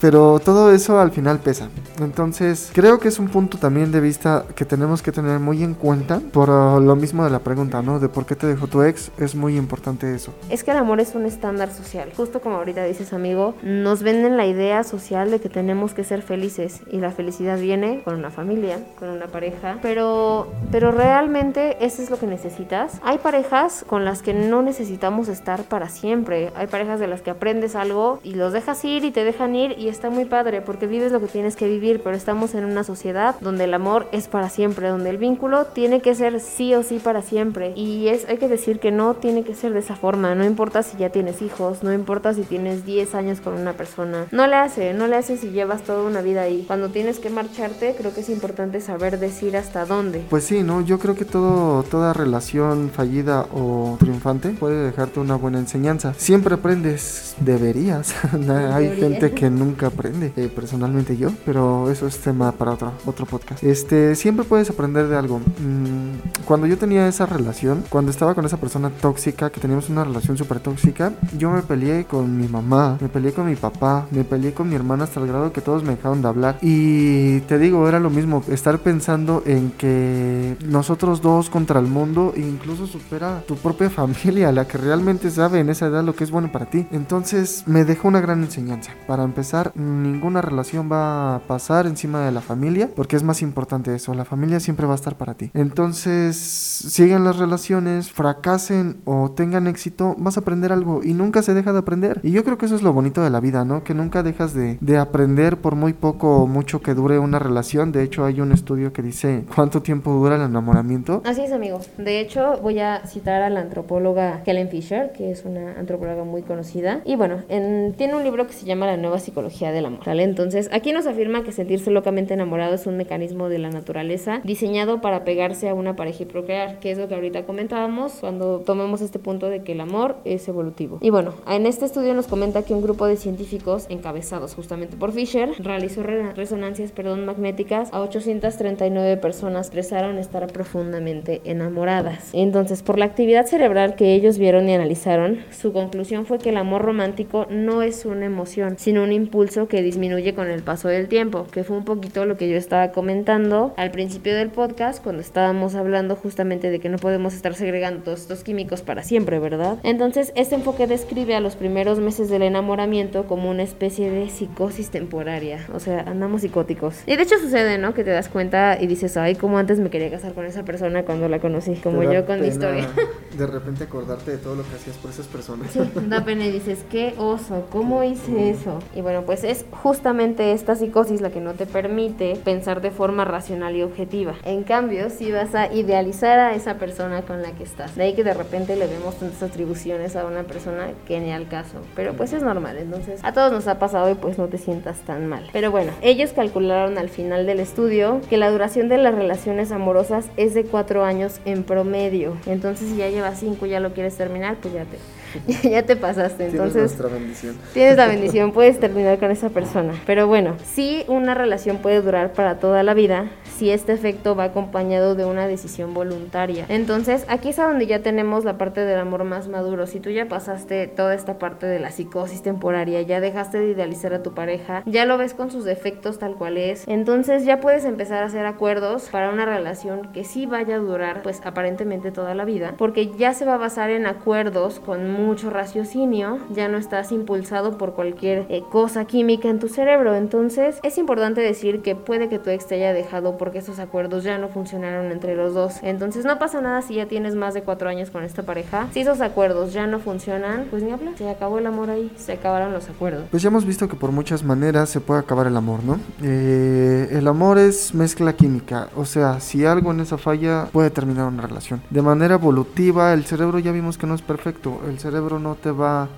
Pero 0.00 0.38
todo 0.38 0.72
eso 0.72 0.98
al 0.98 1.10
final 1.10 1.38
pesa. 1.38 1.68
Entonces, 2.00 2.70
creo 2.72 2.98
que 2.98 3.08
es 3.08 3.18
un 3.18 3.28
punto 3.28 3.58
también 3.58 3.92
de 3.92 4.00
vista 4.00 4.44
que 4.54 4.64
tenemos 4.64 5.02
que 5.02 5.12
tener 5.12 5.38
muy 5.38 5.62
en 5.62 5.74
cuenta 5.74 6.20
por 6.32 6.50
uh, 6.50 6.80
lo 6.80 6.96
mismo 6.96 7.24
de 7.24 7.30
la 7.30 7.40
pregunta, 7.40 7.82
¿no? 7.82 7.98
De 7.98 8.08
por 8.08 8.26
qué 8.26 8.36
te 8.36 8.46
dejó 8.46 8.66
tu 8.66 8.82
ex, 8.82 9.10
es 9.18 9.34
muy 9.34 9.56
importante 9.56 10.14
eso. 10.14 10.32
Es 10.50 10.64
que 10.64 10.70
el 10.70 10.76
amor 10.76 11.00
es 11.00 11.14
un 11.14 11.26
estándar 11.26 11.72
social. 11.72 12.10
Justo 12.16 12.40
como 12.40 12.56
ahorita 12.56 12.84
dices, 12.84 13.12
amigo, 13.12 13.54
nos 13.62 14.02
venden 14.02 14.36
la 14.36 14.46
idea 14.46 14.84
social 14.84 15.30
de 15.30 15.40
que 15.40 15.48
tenemos 15.48 15.94
que 15.94 16.04
ser 16.04 16.22
felices 16.22 16.80
y 16.90 16.98
la 16.98 17.10
felicidad 17.10 17.58
viene 17.58 18.02
con 18.04 18.14
una 18.14 18.30
familia, 18.30 18.78
con 18.98 19.08
una 19.08 19.26
pareja, 19.26 19.78
pero 19.82 20.46
pero 20.70 20.90
realmente 20.90 21.84
eso 21.84 22.02
es 22.02 22.10
lo 22.10 22.18
que 22.18 22.26
necesitas. 22.26 23.00
Hay 23.02 23.18
parejas 23.18 23.84
con 23.86 24.04
las 24.04 24.22
que 24.22 24.34
no 24.34 24.62
necesitamos 24.62 25.28
estar 25.28 25.64
para 25.64 25.88
siempre. 25.88 26.50
Hay 26.54 26.66
parejas 26.66 27.00
de 27.00 27.06
las 27.06 27.22
que 27.22 27.30
aprendes 27.30 27.76
algo 27.76 28.20
y 28.22 28.34
los 28.34 28.52
dejas 28.52 28.84
ir 28.84 29.04
y 29.04 29.10
te 29.10 29.24
dejan 29.24 29.54
ir 29.54 29.71
y 29.78 29.88
está 29.88 30.10
muy 30.10 30.24
padre 30.24 30.62
porque 30.62 30.86
vives 30.86 31.12
lo 31.12 31.20
que 31.20 31.26
tienes 31.26 31.56
que 31.56 31.68
vivir, 31.68 32.00
pero 32.02 32.16
estamos 32.16 32.54
en 32.54 32.64
una 32.64 32.84
sociedad 32.84 33.36
donde 33.40 33.64
el 33.64 33.74
amor 33.74 34.08
es 34.12 34.28
para 34.28 34.48
siempre, 34.48 34.88
donde 34.88 35.10
el 35.10 35.18
vínculo 35.18 35.66
tiene 35.66 36.00
que 36.00 36.14
ser 36.14 36.40
sí 36.40 36.74
o 36.74 36.82
sí 36.82 36.98
para 36.98 37.22
siempre. 37.22 37.72
Y 37.76 38.08
es, 38.08 38.28
hay 38.28 38.38
que 38.38 38.48
decir 38.48 38.80
que 38.80 38.90
no 38.90 39.14
tiene 39.14 39.44
que 39.44 39.54
ser 39.54 39.72
de 39.72 39.80
esa 39.80 39.96
forma, 39.96 40.34
no 40.34 40.44
importa 40.44 40.82
si 40.82 40.96
ya 40.96 41.10
tienes 41.10 41.42
hijos, 41.42 41.82
no 41.82 41.92
importa 41.92 42.34
si 42.34 42.42
tienes 42.42 42.84
10 42.84 43.14
años 43.14 43.40
con 43.40 43.54
una 43.54 43.72
persona, 43.72 44.26
no 44.30 44.46
le 44.46 44.56
hace, 44.56 44.94
no 44.94 45.06
le 45.06 45.16
hace 45.16 45.36
si 45.36 45.50
llevas 45.50 45.82
toda 45.82 46.02
una 46.02 46.22
vida 46.22 46.42
ahí. 46.42 46.64
Cuando 46.66 46.88
tienes 46.88 47.18
que 47.18 47.30
marcharte, 47.30 47.94
creo 47.96 48.14
que 48.14 48.20
es 48.20 48.28
importante 48.28 48.80
saber 48.80 49.18
decir 49.18 49.56
hasta 49.56 49.84
dónde. 49.84 50.24
Pues 50.30 50.44
sí, 50.44 50.62
¿no? 50.62 50.80
Yo 50.80 50.98
creo 50.98 51.14
que 51.14 51.24
todo, 51.24 51.82
toda 51.84 52.12
relación 52.12 52.90
fallida 52.90 53.46
o 53.52 53.96
triunfante 53.98 54.50
puede 54.50 54.84
dejarte 54.84 55.20
una 55.20 55.36
buena 55.36 55.58
enseñanza. 55.58 56.14
Siempre 56.14 56.54
aprendes, 56.54 57.34
deberías. 57.40 58.14
hay 58.72 58.96
gente 58.96 59.32
que 59.32 59.50
no 59.50 59.61
nunca 59.64 59.88
aprende, 59.88 60.32
eh, 60.36 60.50
personalmente 60.54 61.16
yo, 61.16 61.30
pero 61.44 61.90
eso 61.90 62.06
es 62.06 62.18
tema 62.18 62.52
para 62.52 62.72
otro, 62.72 62.92
otro 63.06 63.26
podcast. 63.26 63.62
Este, 63.62 64.14
siempre 64.14 64.44
puedes 64.44 64.70
aprender 64.70 65.08
de 65.08 65.16
algo. 65.16 65.38
Mm, 65.38 66.44
cuando 66.44 66.66
yo 66.66 66.76
tenía 66.78 67.06
esa 67.08 67.26
relación, 67.26 67.84
cuando 67.88 68.10
estaba 68.10 68.34
con 68.34 68.44
esa 68.44 68.56
persona 68.56 68.90
tóxica, 68.90 69.50
que 69.50 69.60
teníamos 69.60 69.88
una 69.88 70.04
relación 70.04 70.36
súper 70.36 70.60
tóxica, 70.60 71.12
yo 71.38 71.50
me 71.50 71.62
peleé 71.62 72.04
con 72.04 72.36
mi 72.36 72.48
mamá, 72.48 72.98
me 73.00 73.08
peleé 73.08 73.32
con 73.32 73.46
mi 73.46 73.56
papá, 73.56 74.06
me 74.10 74.24
peleé 74.24 74.52
con 74.52 74.68
mi 74.68 74.74
hermana 74.74 75.04
hasta 75.04 75.20
el 75.20 75.26
grado 75.26 75.52
que 75.52 75.60
todos 75.60 75.82
me 75.82 75.96
dejaron 75.96 76.22
de 76.22 76.28
hablar. 76.28 76.58
Y 76.60 77.40
te 77.40 77.58
digo, 77.58 77.88
era 77.88 78.00
lo 78.00 78.10
mismo, 78.10 78.42
estar 78.48 78.78
pensando 78.78 79.42
en 79.46 79.70
que 79.72 80.56
nosotros 80.66 81.20
dos 81.20 81.50
contra 81.50 81.80
el 81.80 81.86
mundo 81.86 82.32
incluso 82.36 82.86
supera 82.86 83.42
tu 83.46 83.56
propia 83.56 83.90
familia, 84.02 84.52
la 84.52 84.66
que 84.66 84.78
realmente 84.78 85.30
sabe 85.30 85.60
en 85.60 85.70
esa 85.70 85.86
edad 85.86 86.04
lo 86.04 86.14
que 86.14 86.24
es 86.24 86.30
bueno 86.30 86.50
para 86.50 86.66
ti. 86.66 86.86
Entonces 86.90 87.64
me 87.66 87.84
dejó 87.84 88.08
una 88.08 88.20
gran 88.20 88.42
enseñanza. 88.42 88.92
Para 89.06 89.24
empezar, 89.24 89.51
ninguna 89.74 90.40
relación 90.40 90.90
va 90.90 91.36
a 91.36 91.38
pasar 91.40 91.86
encima 91.86 92.24
de 92.24 92.32
la 92.32 92.40
familia, 92.40 92.88
porque 92.94 93.16
es 93.16 93.22
más 93.22 93.42
importante 93.42 93.94
eso, 93.94 94.14
la 94.14 94.24
familia 94.24 94.60
siempre 94.60 94.86
va 94.86 94.92
a 94.92 94.96
estar 94.96 95.16
para 95.16 95.34
ti. 95.34 95.50
Entonces, 95.54 96.36
sigan 96.36 97.24
las 97.24 97.36
relaciones, 97.36 98.10
fracasen 98.10 99.00
o 99.04 99.30
tengan 99.30 99.66
éxito, 99.66 100.14
vas 100.18 100.36
a 100.36 100.40
aprender 100.40 100.72
algo 100.72 101.02
y 101.02 101.14
nunca 101.14 101.42
se 101.42 101.54
deja 101.54 101.72
de 101.72 101.78
aprender. 101.78 102.20
Y 102.22 102.30
yo 102.30 102.44
creo 102.44 102.58
que 102.58 102.66
eso 102.66 102.74
es 102.74 102.82
lo 102.82 102.92
bonito 102.92 103.22
de 103.22 103.30
la 103.30 103.40
vida, 103.40 103.64
¿no? 103.64 103.84
Que 103.84 103.94
nunca 103.94 104.22
dejas 104.22 104.54
de, 104.54 104.78
de 104.80 104.98
aprender 104.98 105.58
por 105.58 105.74
muy 105.74 105.92
poco 105.92 106.42
o 106.42 106.46
mucho 106.46 106.80
que 106.80 106.94
dure 106.94 107.18
una 107.18 107.38
relación. 107.38 107.92
De 107.92 108.02
hecho, 108.02 108.24
hay 108.24 108.40
un 108.40 108.52
estudio 108.52 108.92
que 108.92 109.02
dice 109.02 109.44
cuánto 109.54 109.82
tiempo 109.82 110.12
dura 110.12 110.36
el 110.36 110.42
enamoramiento. 110.42 111.22
Así 111.24 111.42
es, 111.42 111.52
amigo. 111.52 111.80
De 111.98 112.20
hecho, 112.20 112.58
voy 112.62 112.80
a 112.80 113.06
citar 113.06 113.42
a 113.42 113.50
la 113.50 113.60
antropóloga 113.60 114.42
Helen 114.46 114.68
Fisher, 114.68 115.12
que 115.12 115.30
es 115.30 115.44
una 115.44 115.78
antropóloga 115.78 116.24
muy 116.24 116.42
conocida. 116.42 117.00
Y 117.04 117.16
bueno, 117.16 117.42
en, 117.48 117.94
tiene 117.96 118.14
un 118.14 118.24
libro 118.24 118.46
que 118.46 118.52
se 118.52 118.64
llama 118.64 118.86
La 118.86 118.96
nueva 118.96 119.18
psicología 119.18 119.41
del 119.48 119.86
amor. 119.86 120.04
¿vale? 120.04 120.22
Entonces, 120.22 120.68
aquí 120.72 120.92
nos 120.92 121.06
afirma 121.06 121.44
que 121.44 121.52
sentirse 121.52 121.90
locamente 121.90 122.34
enamorado 122.34 122.74
es 122.74 122.86
un 122.86 122.96
mecanismo 122.96 123.48
de 123.48 123.58
la 123.58 123.70
naturaleza 123.70 124.40
diseñado 124.44 125.00
para 125.00 125.24
pegarse 125.24 125.68
a 125.68 125.74
una 125.74 125.96
pareja 125.96 126.24
y 126.24 126.26
procrear, 126.26 126.78
que 126.80 126.90
es 126.90 126.98
lo 126.98 127.08
que 127.08 127.14
ahorita 127.14 127.44
comentábamos 127.44 128.14
cuando 128.20 128.60
tomamos 128.60 129.00
este 129.00 129.18
punto 129.18 129.48
de 129.48 129.62
que 129.62 129.72
el 129.72 129.80
amor 129.80 130.16
es 130.24 130.48
evolutivo. 130.48 130.98
Y 131.00 131.10
bueno, 131.10 131.34
en 131.48 131.66
este 131.66 131.84
estudio 131.84 132.14
nos 132.14 132.26
comenta 132.26 132.62
que 132.64 132.74
un 132.74 132.82
grupo 132.82 133.06
de 133.06 133.16
científicos 133.16 133.86
encabezados 133.88 134.54
justamente 134.54 134.96
por 134.96 135.12
Fisher 135.12 135.50
realizó 135.58 136.02
resonancias 136.02 136.92
perdón, 136.92 137.24
magnéticas 137.24 137.92
a 137.92 138.00
839 138.00 139.16
personas 139.18 139.66
expresaron 139.66 140.18
estar 140.18 140.46
profundamente 140.52 141.40
enamoradas. 141.44 142.30
Entonces, 142.32 142.82
por 142.82 142.98
la 142.98 143.04
actividad 143.04 143.46
cerebral 143.46 143.94
que 143.94 144.14
ellos 144.14 144.38
vieron 144.38 144.68
y 144.68 144.74
analizaron, 144.74 145.38
su 145.50 145.72
conclusión 145.72 146.26
fue 146.26 146.38
que 146.38 146.50
el 146.50 146.56
amor 146.56 146.82
romántico 146.82 147.46
no 147.50 147.82
es 147.82 148.04
una 148.04 148.26
emoción, 148.26 148.74
sino 148.78 149.02
un 149.02 149.12
impulso 149.12 149.31
que 149.68 149.82
disminuye 149.82 150.34
con 150.34 150.50
el 150.50 150.62
paso 150.62 150.88
del 150.88 151.08
tiempo, 151.08 151.46
que 151.50 151.64
fue 151.64 151.76
un 151.76 151.84
poquito 151.84 152.26
lo 152.26 152.36
que 152.36 152.50
yo 152.50 152.56
estaba 152.56 152.92
comentando 152.92 153.72
al 153.78 153.90
principio 153.90 154.36
del 154.36 154.50
podcast 154.50 155.02
cuando 155.02 155.22
estábamos 155.22 155.74
hablando 155.74 156.16
justamente 156.16 156.70
de 156.70 156.78
que 156.80 156.90
no 156.90 156.98
podemos 156.98 157.32
estar 157.32 157.54
segregando 157.54 158.02
todos 158.02 158.20
estos 158.20 158.44
químicos 158.44 158.82
para 158.82 159.02
siempre, 159.02 159.38
¿verdad? 159.38 159.78
Entonces, 159.84 160.32
este 160.36 160.54
enfoque 160.54 160.86
describe 160.86 161.34
a 161.34 161.40
los 161.40 161.56
primeros 161.56 161.98
meses 161.98 162.28
del 162.28 162.42
enamoramiento 162.42 163.26
como 163.26 163.50
una 163.50 163.62
especie 163.62 164.10
de 164.10 164.28
psicosis 164.28 164.90
temporaria, 164.90 165.66
o 165.72 165.80
sea, 165.80 166.00
andamos 166.00 166.42
psicóticos. 166.42 167.02
Y 167.06 167.16
de 167.16 167.22
hecho 167.22 167.38
sucede, 167.38 167.78
¿no? 167.78 167.94
Que 167.94 168.04
te 168.04 168.10
das 168.10 168.28
cuenta 168.28 168.76
y 168.78 168.86
dices, 168.86 169.16
ay, 169.16 169.34
como 169.34 169.56
antes 169.56 169.78
me 169.78 169.88
quería 169.88 170.10
casar 170.10 170.34
con 170.34 170.44
esa 170.44 170.62
persona 170.64 171.04
cuando 171.04 171.28
la 171.30 171.40
conocí, 171.40 171.74
como 171.76 172.02
yo 172.02 172.26
con 172.26 172.42
mi 172.42 172.48
historia. 172.48 172.86
De 173.36 173.46
repente 173.46 173.84
acordarte 173.84 174.32
de 174.32 174.36
todo 174.36 174.56
lo 174.56 174.62
que 174.62 174.76
hacías 174.76 174.96
por 174.98 175.10
esas 175.10 175.26
personas. 175.26 175.70
Sí, 175.70 175.80
da 176.06 176.22
pena 176.22 176.44
y 176.44 176.52
dices, 176.52 176.84
qué 176.90 177.14
oso, 177.16 177.66
¿cómo 177.70 178.04
hice 178.04 178.50
eso? 178.50 178.78
Y 178.94 179.00
bueno, 179.00 179.21
pues 179.22 179.44
es 179.44 179.64
justamente 179.70 180.52
esta 180.52 180.74
psicosis 180.74 181.20
la 181.20 181.30
que 181.30 181.40
no 181.40 181.54
te 181.54 181.66
permite 181.66 182.36
pensar 182.44 182.80
de 182.80 182.90
forma 182.90 183.24
racional 183.24 183.76
y 183.76 183.82
objetiva. 183.82 184.34
En 184.44 184.62
cambio, 184.62 185.10
si 185.10 185.30
vas 185.30 185.54
a 185.54 185.72
idealizar 185.72 186.38
a 186.38 186.54
esa 186.54 186.74
persona 186.74 187.22
con 187.22 187.42
la 187.42 187.52
que 187.52 187.64
estás. 187.64 187.96
De 187.96 188.04
ahí 188.04 188.14
que 188.14 188.24
de 188.24 188.34
repente 188.34 188.76
le 188.76 188.86
vemos 188.86 189.16
tantas 189.16 189.42
atribuciones 189.42 190.16
a 190.16 190.26
una 190.26 190.44
persona 190.44 190.90
que 191.06 191.20
ni 191.20 191.32
al 191.32 191.48
caso. 191.48 191.78
Pero 191.94 192.14
pues 192.14 192.32
es 192.32 192.42
normal, 192.42 192.78
entonces 192.78 193.20
a 193.22 193.32
todos 193.32 193.52
nos 193.52 193.66
ha 193.68 193.78
pasado 193.78 194.10
y 194.10 194.14
pues 194.14 194.38
no 194.38 194.48
te 194.48 194.58
sientas 194.58 195.00
tan 195.00 195.26
mal. 195.26 195.48
Pero 195.52 195.70
bueno, 195.70 195.92
ellos 196.02 196.32
calcularon 196.32 196.98
al 196.98 197.08
final 197.08 197.46
del 197.46 197.60
estudio 197.60 198.20
que 198.28 198.36
la 198.36 198.50
duración 198.50 198.88
de 198.88 198.98
las 198.98 199.14
relaciones 199.14 199.72
amorosas 199.72 200.26
es 200.36 200.54
de 200.54 200.64
cuatro 200.64 201.04
años 201.04 201.40
en 201.44 201.64
promedio. 201.64 202.36
Entonces 202.46 202.90
si 202.90 202.96
ya 202.96 203.08
llevas 203.08 203.40
cinco 203.40 203.66
y 203.66 203.70
ya 203.70 203.80
lo 203.80 203.92
quieres 203.92 204.16
terminar, 204.16 204.56
pues 204.60 204.74
ya 204.74 204.84
te 204.84 204.98
ya 205.62 205.82
te 205.82 205.96
pasaste. 205.96 206.46
Entonces, 206.46 206.92
tienes 206.92 207.12
bendición. 207.12 207.56
Tienes 207.72 207.96
la 207.96 208.06
bendición, 208.06 208.52
puedes 208.52 208.78
terminar 208.80 209.18
con 209.18 209.30
esa 209.30 209.50
persona. 209.50 209.94
Pero 210.06 210.26
bueno, 210.26 210.56
si 210.64 211.04
una 211.08 211.34
relación 211.34 211.78
puede 211.78 212.00
durar 212.02 212.32
para 212.32 212.58
toda 212.58 212.82
la 212.82 212.94
vida 212.94 213.30
si 213.56 213.70
este 213.70 213.92
efecto 213.92 214.34
va 214.34 214.44
acompañado 214.44 215.14
de 215.14 215.24
una 215.24 215.46
decisión 215.46 215.94
voluntaria. 215.94 216.66
Entonces, 216.68 217.24
aquí 217.28 217.50
es 217.50 217.58
a 217.58 217.66
donde 217.66 217.86
ya 217.86 218.00
tenemos 218.00 218.44
la 218.44 218.58
parte 218.58 218.80
del 218.80 218.98
amor 218.98 219.24
más 219.24 219.48
maduro. 219.48 219.86
Si 219.86 220.00
tú 220.00 220.10
ya 220.10 220.26
pasaste 220.26 220.86
toda 220.88 221.14
esta 221.14 221.38
parte 221.38 221.66
de 221.66 221.78
la 221.78 221.90
psicosis 221.90 222.42
temporaria, 222.42 223.02
ya 223.02 223.20
dejaste 223.20 223.58
de 223.58 223.70
idealizar 223.70 224.14
a 224.14 224.22
tu 224.22 224.34
pareja, 224.34 224.82
ya 224.86 225.04
lo 225.04 225.18
ves 225.18 225.34
con 225.34 225.50
sus 225.50 225.64
defectos 225.64 226.18
tal 226.18 226.34
cual 226.34 226.56
es, 226.56 226.88
entonces 226.88 227.44
ya 227.44 227.60
puedes 227.60 227.84
empezar 227.84 228.22
a 228.22 228.26
hacer 228.26 228.46
acuerdos 228.46 229.08
para 229.10 229.30
una 229.30 229.44
relación 229.44 230.12
que 230.12 230.24
sí 230.24 230.46
vaya 230.46 230.76
a 230.76 230.78
durar, 230.78 231.22
pues 231.22 231.40
aparentemente 231.44 232.10
toda 232.10 232.34
la 232.34 232.44
vida, 232.44 232.74
porque 232.76 233.12
ya 233.16 233.34
se 233.34 233.44
va 233.44 233.54
a 233.54 233.58
basar 233.58 233.90
en 233.90 234.06
acuerdos 234.06 234.80
con 234.80 235.10
mucho 235.22 235.50
raciocinio, 235.50 236.38
ya 236.50 236.68
no 236.68 236.78
estás 236.78 237.12
impulsado 237.12 237.78
por 237.78 237.94
cualquier 237.94 238.46
eh, 238.48 238.62
cosa 238.70 239.04
química 239.04 239.48
en 239.48 239.58
tu 239.58 239.68
cerebro. 239.68 240.14
Entonces, 240.14 240.78
es 240.82 240.98
importante 240.98 241.40
decir 241.40 241.82
que 241.82 241.94
puede 241.94 242.28
que 242.28 242.38
tu 242.38 242.50
ex 242.50 242.66
te 242.66 242.76
haya 242.76 242.92
dejado 242.92 243.38
porque 243.38 243.58
esos 243.58 243.78
acuerdos 243.78 244.24
ya 244.24 244.38
no 244.38 244.48
funcionaron 244.48 245.12
entre 245.12 245.36
los 245.36 245.54
dos. 245.54 245.76
Entonces, 245.82 246.24
no 246.24 246.38
pasa 246.38 246.60
nada 246.60 246.82
si 246.82 246.94
ya 246.94 247.06
tienes 247.06 247.34
más 247.34 247.54
de 247.54 247.62
cuatro 247.62 247.88
años 247.88 248.10
con 248.10 248.24
esta 248.24 248.42
pareja. 248.42 248.88
Si 248.92 249.00
esos 249.00 249.20
acuerdos 249.20 249.72
ya 249.72 249.86
no 249.86 249.98
funcionan, 249.98 250.66
pues 250.70 250.82
ni 250.82 250.92
hablar. 250.92 251.14
Se 251.16 251.28
acabó 251.28 251.58
el 251.58 251.66
amor 251.66 251.90
ahí, 251.90 252.10
se 252.16 252.32
acabaron 252.32 252.72
los 252.72 252.88
acuerdos. 252.88 253.24
Pues 253.30 253.42
ya 253.42 253.48
hemos 253.48 253.64
visto 253.64 253.88
que 253.88 253.96
por 253.96 254.12
muchas 254.12 254.42
maneras 254.42 254.88
se 254.88 255.00
puede 255.00 255.20
acabar 255.20 255.46
el 255.46 255.56
amor, 255.56 255.82
¿no? 255.84 255.98
Eh, 256.22 257.08
el 257.12 257.28
amor 257.28 257.58
es 257.58 257.94
mezcla 257.94 258.32
química, 258.34 258.88
o 258.96 259.04
sea, 259.04 259.40
si 259.40 259.64
algo 259.64 259.90
en 259.90 260.00
esa 260.00 260.18
falla 260.18 260.66
puede 260.72 260.90
terminar 260.90 261.26
una 261.26 261.42
relación. 261.42 261.82
De 261.90 262.02
manera 262.02 262.34
evolutiva, 262.34 263.12
el 263.12 263.24
cerebro 263.24 263.58
ya 263.58 263.72
vimos 263.72 263.98
que 263.98 264.06
no 264.06 264.14
es 264.14 264.22
perfecto. 264.22 264.80
El 264.88 264.98
cerebro 264.98 265.11
cerebro 265.12 265.38
no 265.38 265.56
te 265.56 265.70
va 265.70 266.08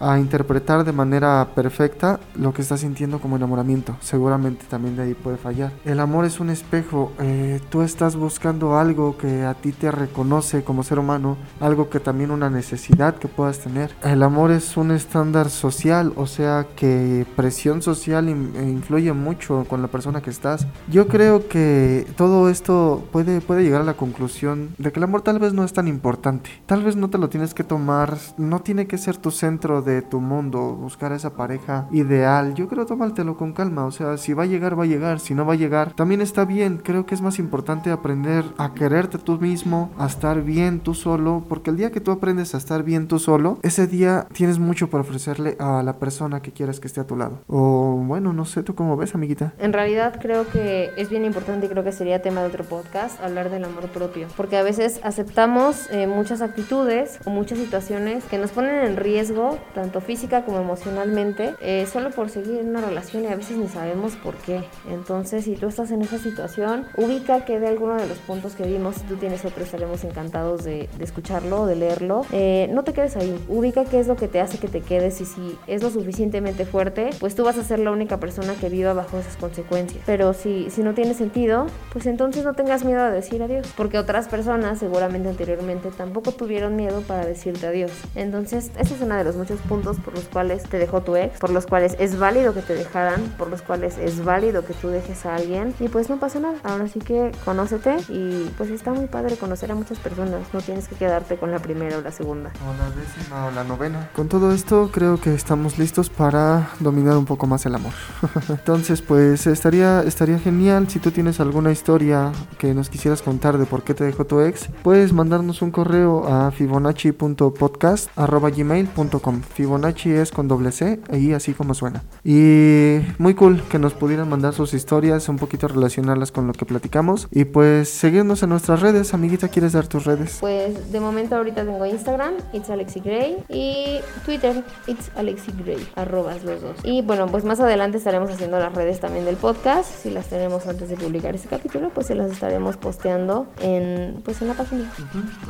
a 0.00 0.18
interpretar 0.18 0.84
de 0.84 0.92
manera 0.92 1.48
perfecta 1.54 2.18
lo 2.34 2.52
que 2.52 2.62
estás 2.62 2.80
sintiendo 2.80 3.20
como 3.20 3.36
enamoramiento. 3.36 3.96
Seguramente 4.00 4.64
también 4.68 4.96
de 4.96 5.02
ahí 5.02 5.14
puede 5.14 5.36
fallar. 5.36 5.72
El 5.84 6.00
amor 6.00 6.24
es 6.24 6.40
un 6.40 6.50
espejo. 6.50 7.12
Eh, 7.18 7.60
tú 7.70 7.82
estás 7.82 8.16
buscando 8.16 8.78
algo 8.78 9.16
que 9.18 9.44
a 9.44 9.54
ti 9.54 9.72
te 9.72 9.90
reconoce 9.90 10.64
como 10.64 10.82
ser 10.82 10.98
humano, 10.98 11.36
algo 11.60 11.90
que 11.90 12.00
también 12.00 12.30
una 12.30 12.50
necesidad 12.50 13.16
que 13.16 13.28
puedas 13.28 13.58
tener. 13.58 13.94
El 14.02 14.22
amor 14.22 14.50
es 14.50 14.76
un 14.76 14.90
estándar 14.90 15.50
social, 15.50 16.12
o 16.16 16.26
sea 16.26 16.66
que 16.74 17.26
presión 17.36 17.82
social 17.82 18.28
e 18.28 18.32
influye 18.32 19.12
mucho 19.12 19.64
con 19.68 19.82
la 19.82 19.88
persona 19.88 20.22
que 20.22 20.30
estás. 20.30 20.66
Yo 20.90 21.08
creo 21.08 21.48
que 21.48 22.06
todo 22.16 22.48
esto 22.48 23.04
puede, 23.12 23.40
puede 23.40 23.62
llegar 23.62 23.82
a 23.82 23.84
la 23.84 23.94
conclusión 23.94 24.70
de 24.78 24.92
que 24.92 25.00
el 25.00 25.04
amor 25.04 25.22
tal 25.22 25.38
vez 25.38 25.52
no 25.52 25.64
es 25.64 25.72
tan 25.72 25.88
importante. 25.88 26.50
Tal 26.66 26.82
vez 26.82 26.96
no 26.96 27.10
te 27.10 27.18
lo 27.18 27.28
tienes 27.28 27.54
que 27.54 27.64
tomar, 27.64 28.16
no 28.38 28.60
tiene 28.60 28.86
que 28.86 28.98
ser 28.98 29.16
tu 29.16 29.30
centro 29.30 29.82
de 29.82 29.89
tu 30.02 30.20
mundo, 30.20 30.74
buscar 30.74 31.12
a 31.12 31.16
esa 31.16 31.34
pareja 31.34 31.86
ideal, 31.90 32.54
yo 32.54 32.68
creo 32.68 32.86
tomártelo 32.86 33.36
con 33.36 33.52
calma, 33.52 33.84
o 33.86 33.90
sea, 33.90 34.16
si 34.16 34.32
va 34.32 34.44
a 34.44 34.46
llegar, 34.46 34.78
va 34.78 34.84
a 34.84 34.86
llegar, 34.86 35.20
si 35.20 35.34
no 35.34 35.44
va 35.44 35.54
a 35.54 35.56
llegar, 35.56 35.92
también 35.94 36.20
está 36.20 36.44
bien, 36.44 36.78
creo 36.78 37.06
que 37.06 37.14
es 37.14 37.20
más 37.20 37.38
importante 37.38 37.90
aprender 37.90 38.44
a 38.58 38.74
quererte 38.74 39.18
tú 39.18 39.38
mismo, 39.38 39.90
a 39.98 40.06
estar 40.06 40.42
bien 40.42 40.80
tú 40.80 40.94
solo, 40.94 41.44
porque 41.48 41.70
el 41.70 41.76
día 41.76 41.90
que 41.90 42.00
tú 42.00 42.10
aprendes 42.10 42.54
a 42.54 42.58
estar 42.58 42.82
bien 42.82 43.08
tú 43.08 43.18
solo, 43.18 43.58
ese 43.62 43.86
día 43.86 44.26
tienes 44.32 44.58
mucho 44.58 44.88
para 44.90 45.02
ofrecerle 45.02 45.56
a 45.58 45.82
la 45.82 45.94
persona 45.94 46.40
que 46.40 46.52
quieras 46.52 46.80
que 46.80 46.88
esté 46.88 47.00
a 47.00 47.06
tu 47.06 47.16
lado. 47.16 47.40
O 47.46 48.02
bueno, 48.06 48.32
no 48.32 48.44
sé, 48.44 48.62
¿tú 48.62 48.74
cómo 48.74 48.96
ves, 48.96 49.14
amiguita? 49.14 49.52
En 49.58 49.72
realidad 49.72 50.18
creo 50.20 50.48
que 50.48 50.90
es 50.96 51.10
bien 51.10 51.24
importante 51.24 51.66
y 51.66 51.68
creo 51.68 51.84
que 51.84 51.92
sería 51.92 52.22
tema 52.22 52.40
de 52.42 52.48
otro 52.48 52.64
podcast 52.64 53.20
hablar 53.22 53.50
del 53.50 53.64
amor 53.64 53.88
propio, 53.88 54.28
porque 54.36 54.56
a 54.56 54.62
veces 54.62 55.00
aceptamos 55.02 55.88
eh, 55.90 56.06
muchas 56.06 56.42
actitudes 56.42 57.18
o 57.24 57.30
muchas 57.30 57.58
situaciones 57.58 58.24
que 58.24 58.38
nos 58.38 58.50
ponen 58.50 58.84
en 58.84 58.96
riesgo 58.96 59.58
tanto 59.80 60.02
física 60.02 60.44
como 60.44 60.58
emocionalmente, 60.58 61.54
eh, 61.62 61.86
solo 61.90 62.10
por 62.10 62.28
seguir 62.28 62.58
en 62.58 62.68
una 62.68 62.82
relación 62.82 63.24
y 63.24 63.28
a 63.28 63.34
veces 63.34 63.56
ni 63.56 63.66
sabemos 63.66 64.14
por 64.16 64.34
qué. 64.36 64.62
Entonces, 64.90 65.44
si 65.44 65.54
tú 65.54 65.68
estás 65.68 65.90
en 65.90 66.02
esa 66.02 66.18
situación, 66.18 66.86
ubica 66.98 67.46
que 67.46 67.58
de 67.58 67.68
alguno 67.68 67.94
de 67.94 68.06
los 68.06 68.18
puntos 68.18 68.54
que 68.54 68.64
vimos, 68.64 68.96
si 68.96 69.02
tú 69.04 69.16
tienes 69.16 69.42
otro, 69.46 69.64
estaremos 69.64 70.04
encantados 70.04 70.64
de, 70.64 70.90
escucharlo, 70.98 71.64
de 71.64 71.76
leerlo. 71.76 72.26
Eh, 72.30 72.68
no 72.74 72.84
te 72.84 72.92
quedes 72.92 73.16
ahí, 73.16 73.42
ubica 73.48 73.86
qué 73.86 74.00
es 74.00 74.06
lo 74.06 74.16
que 74.16 74.28
te 74.28 74.38
hace 74.40 74.58
que 74.58 74.68
te 74.68 74.82
quedes 74.82 75.18
y 75.22 75.24
si 75.24 75.58
es 75.66 75.82
lo 75.82 75.88
suficientemente 75.88 76.66
fuerte, 76.66 77.10
pues 77.18 77.34
tú 77.34 77.44
vas 77.44 77.56
a 77.56 77.64
ser 77.64 77.78
la 77.78 77.90
única 77.90 78.20
persona 78.20 78.52
que 78.60 78.68
viva 78.68 78.92
bajo 78.92 79.18
esas 79.18 79.38
consecuencias. 79.38 80.02
Pero 80.04 80.34
si, 80.34 80.68
si 80.68 80.82
no 80.82 80.92
tiene 80.92 81.14
sentido, 81.14 81.68
pues 81.90 82.04
entonces 82.04 82.44
no 82.44 82.52
tengas 82.52 82.84
miedo 82.84 83.00
a 83.00 83.10
decir 83.10 83.42
adiós, 83.42 83.72
porque 83.78 83.98
otras 83.98 84.28
personas 84.28 84.78
seguramente 84.78 85.30
anteriormente 85.30 85.88
tampoco 85.96 86.32
tuvieron 86.32 86.76
miedo 86.76 87.00
para 87.00 87.24
decirte 87.24 87.66
adiós. 87.66 87.92
Entonces, 88.14 88.70
ese 88.78 88.94
es 88.94 89.00
uno 89.00 89.14
de 89.16 89.24
los 89.24 89.36
muchos 89.36 89.58
puntos 89.70 90.00
por 90.00 90.14
los 90.14 90.24
cuales 90.24 90.64
te 90.64 90.78
dejó 90.78 91.02
tu 91.02 91.14
ex, 91.14 91.38
por 91.38 91.50
los 91.50 91.64
cuales 91.64 91.94
es 92.00 92.18
válido 92.18 92.52
que 92.52 92.60
te 92.60 92.74
dejaran, 92.74 93.22
por 93.38 93.48
los 93.48 93.62
cuales 93.62 93.98
es 93.98 94.24
válido 94.24 94.64
que 94.64 94.74
tú 94.74 94.88
dejes 94.88 95.24
a 95.26 95.36
alguien 95.36 95.76
y 95.78 95.86
pues 95.86 96.10
no 96.10 96.18
pasa 96.18 96.40
nada. 96.40 96.56
Ahora 96.64 96.88
sí 96.88 96.98
que 96.98 97.30
conócete 97.44 97.98
y 98.08 98.50
pues 98.58 98.70
está 98.70 98.92
muy 98.92 99.06
padre 99.06 99.36
conocer 99.36 99.70
a 99.70 99.76
muchas 99.76 100.00
personas, 100.00 100.42
no 100.52 100.60
tienes 100.60 100.88
que 100.88 100.96
quedarte 100.96 101.36
con 101.36 101.52
la 101.52 101.60
primera 101.60 101.98
o 101.98 102.00
la 102.00 102.10
segunda. 102.10 102.50
O 102.68 102.74
la 102.76 102.90
décima 102.90 103.46
o 103.46 103.52
la 103.52 103.62
novena. 103.62 104.10
Con 104.16 104.28
todo 104.28 104.50
esto 104.50 104.90
creo 104.92 105.20
que 105.20 105.34
estamos 105.34 105.78
listos 105.78 106.10
para 106.10 106.70
dominar 106.80 107.16
un 107.16 107.26
poco 107.26 107.46
más 107.46 107.64
el 107.64 107.76
amor. 107.76 107.92
Entonces 108.48 109.02
pues 109.02 109.46
estaría, 109.46 110.02
estaría 110.02 110.40
genial 110.40 110.90
si 110.90 110.98
tú 110.98 111.12
tienes 111.12 111.38
alguna 111.38 111.70
historia 111.70 112.32
que 112.58 112.74
nos 112.74 112.90
quisieras 112.90 113.22
contar 113.22 113.56
de 113.56 113.66
por 113.66 113.84
qué 113.84 113.94
te 113.94 114.02
dejó 114.02 114.24
tu 114.24 114.40
ex, 114.40 114.68
puedes 114.82 115.12
mandarnos 115.12 115.62
un 115.62 115.70
correo 115.70 116.26
a 116.26 116.50
fibonacci.podcast.gmail.com 116.50 119.42
Fibonacci 119.60 120.10
es 120.10 120.30
con 120.30 120.48
doble 120.48 120.72
C, 120.72 121.00
ahí 121.10 121.34
así 121.34 121.52
como 121.52 121.74
suena. 121.74 122.02
Y 122.24 123.00
muy 123.18 123.34
cool 123.34 123.62
que 123.64 123.78
nos 123.78 123.92
pudieran 123.92 124.26
mandar 124.26 124.54
sus 124.54 124.72
historias, 124.72 125.28
un 125.28 125.36
poquito 125.36 125.68
relacionarlas 125.68 126.32
con 126.32 126.46
lo 126.46 126.54
que 126.54 126.64
platicamos. 126.64 127.28
Y 127.30 127.44
pues 127.44 127.90
seguirnos 127.90 128.42
en 128.42 128.48
nuestras 128.48 128.80
redes. 128.80 129.12
Amiguita, 129.12 129.48
¿quieres 129.48 129.72
dar 129.72 129.86
tus 129.86 130.06
redes? 130.06 130.38
Pues 130.40 130.90
de 130.90 130.98
momento 130.98 131.36
ahorita 131.36 131.62
tengo 131.66 131.84
Instagram, 131.84 132.32
it's 132.54 132.70
Alexi 132.70 133.00
Gray, 133.00 133.36
y 133.50 134.00
Twitter, 134.24 134.64
it's 134.86 135.10
Alexi 135.14 135.52
Gray, 135.62 135.86
arrobas 135.94 136.42
los 136.42 136.62
dos. 136.62 136.76
Y 136.82 137.02
bueno, 137.02 137.26
pues 137.26 137.44
más 137.44 137.60
adelante 137.60 137.98
estaremos 137.98 138.30
haciendo 138.30 138.58
las 138.58 138.74
redes 138.74 138.98
también 138.98 139.26
del 139.26 139.36
podcast. 139.36 139.90
Si 140.02 140.08
las 140.08 140.28
tenemos 140.28 140.66
antes 140.66 140.88
de 140.88 140.96
publicar 140.96 141.34
este 141.34 141.48
capítulo, 141.48 141.90
pues 141.90 142.06
se 142.06 142.14
las 142.14 142.30
estaremos 142.30 142.78
posteando 142.78 143.46
en, 143.60 144.22
pues 144.24 144.40
en 144.40 144.48
la 144.48 144.54
página. 144.54 144.90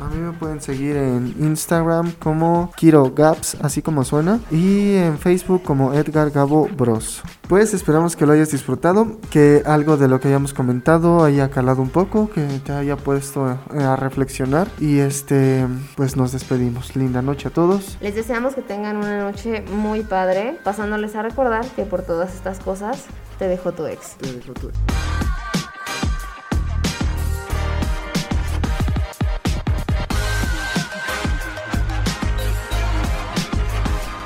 A 0.01 0.09
mí 0.09 0.19
me 0.19 0.33
pueden 0.33 0.59
seguir 0.59 0.97
en 0.97 1.33
Instagram 1.39 2.11
como 2.19 2.71
Kiro 2.75 3.13
Gaps, 3.15 3.55
así 3.61 3.81
como 3.81 3.90
suena, 4.05 4.39
y 4.49 4.95
en 4.95 5.17
Facebook 5.19 5.63
como 5.63 5.93
Edgar 5.93 6.31
Gabo 6.31 6.67
Bros. 6.77 7.21
Pues 7.47 7.73
esperamos 7.73 8.15
que 8.15 8.25
lo 8.25 8.31
hayas 8.33 8.51
disfrutado, 8.51 9.17
que 9.29 9.61
algo 9.65 9.97
de 9.97 10.07
lo 10.07 10.19
que 10.19 10.29
hayamos 10.29 10.53
comentado 10.53 11.23
haya 11.23 11.49
calado 11.49 11.81
un 11.81 11.89
poco, 11.89 12.29
que 12.29 12.41
te 12.65 12.71
haya 12.71 12.95
puesto 12.95 13.45
a 13.45 13.95
reflexionar 13.97 14.67
y 14.79 14.99
este, 14.99 15.67
pues 15.97 16.15
nos 16.15 16.31
despedimos. 16.31 16.95
Linda 16.95 17.21
noche 17.21 17.49
a 17.49 17.51
todos. 17.51 17.97
Les 18.01 18.15
deseamos 18.15 18.55
que 18.55 18.61
tengan 18.61 18.95
una 18.97 19.19
noche 19.23 19.63
muy 19.73 20.01
padre, 20.03 20.57
pasándoles 20.63 21.15
a 21.15 21.21
recordar 21.23 21.65
que 21.75 21.83
por 21.83 22.01
todas 22.03 22.33
estas 22.33 22.59
cosas 22.59 23.05
te 23.37 23.47
dejó 23.47 23.71
tu 23.73 23.85
ex. 23.85 24.15
Te 24.17 24.31
dejo 24.33 24.53
tu- 24.53 24.71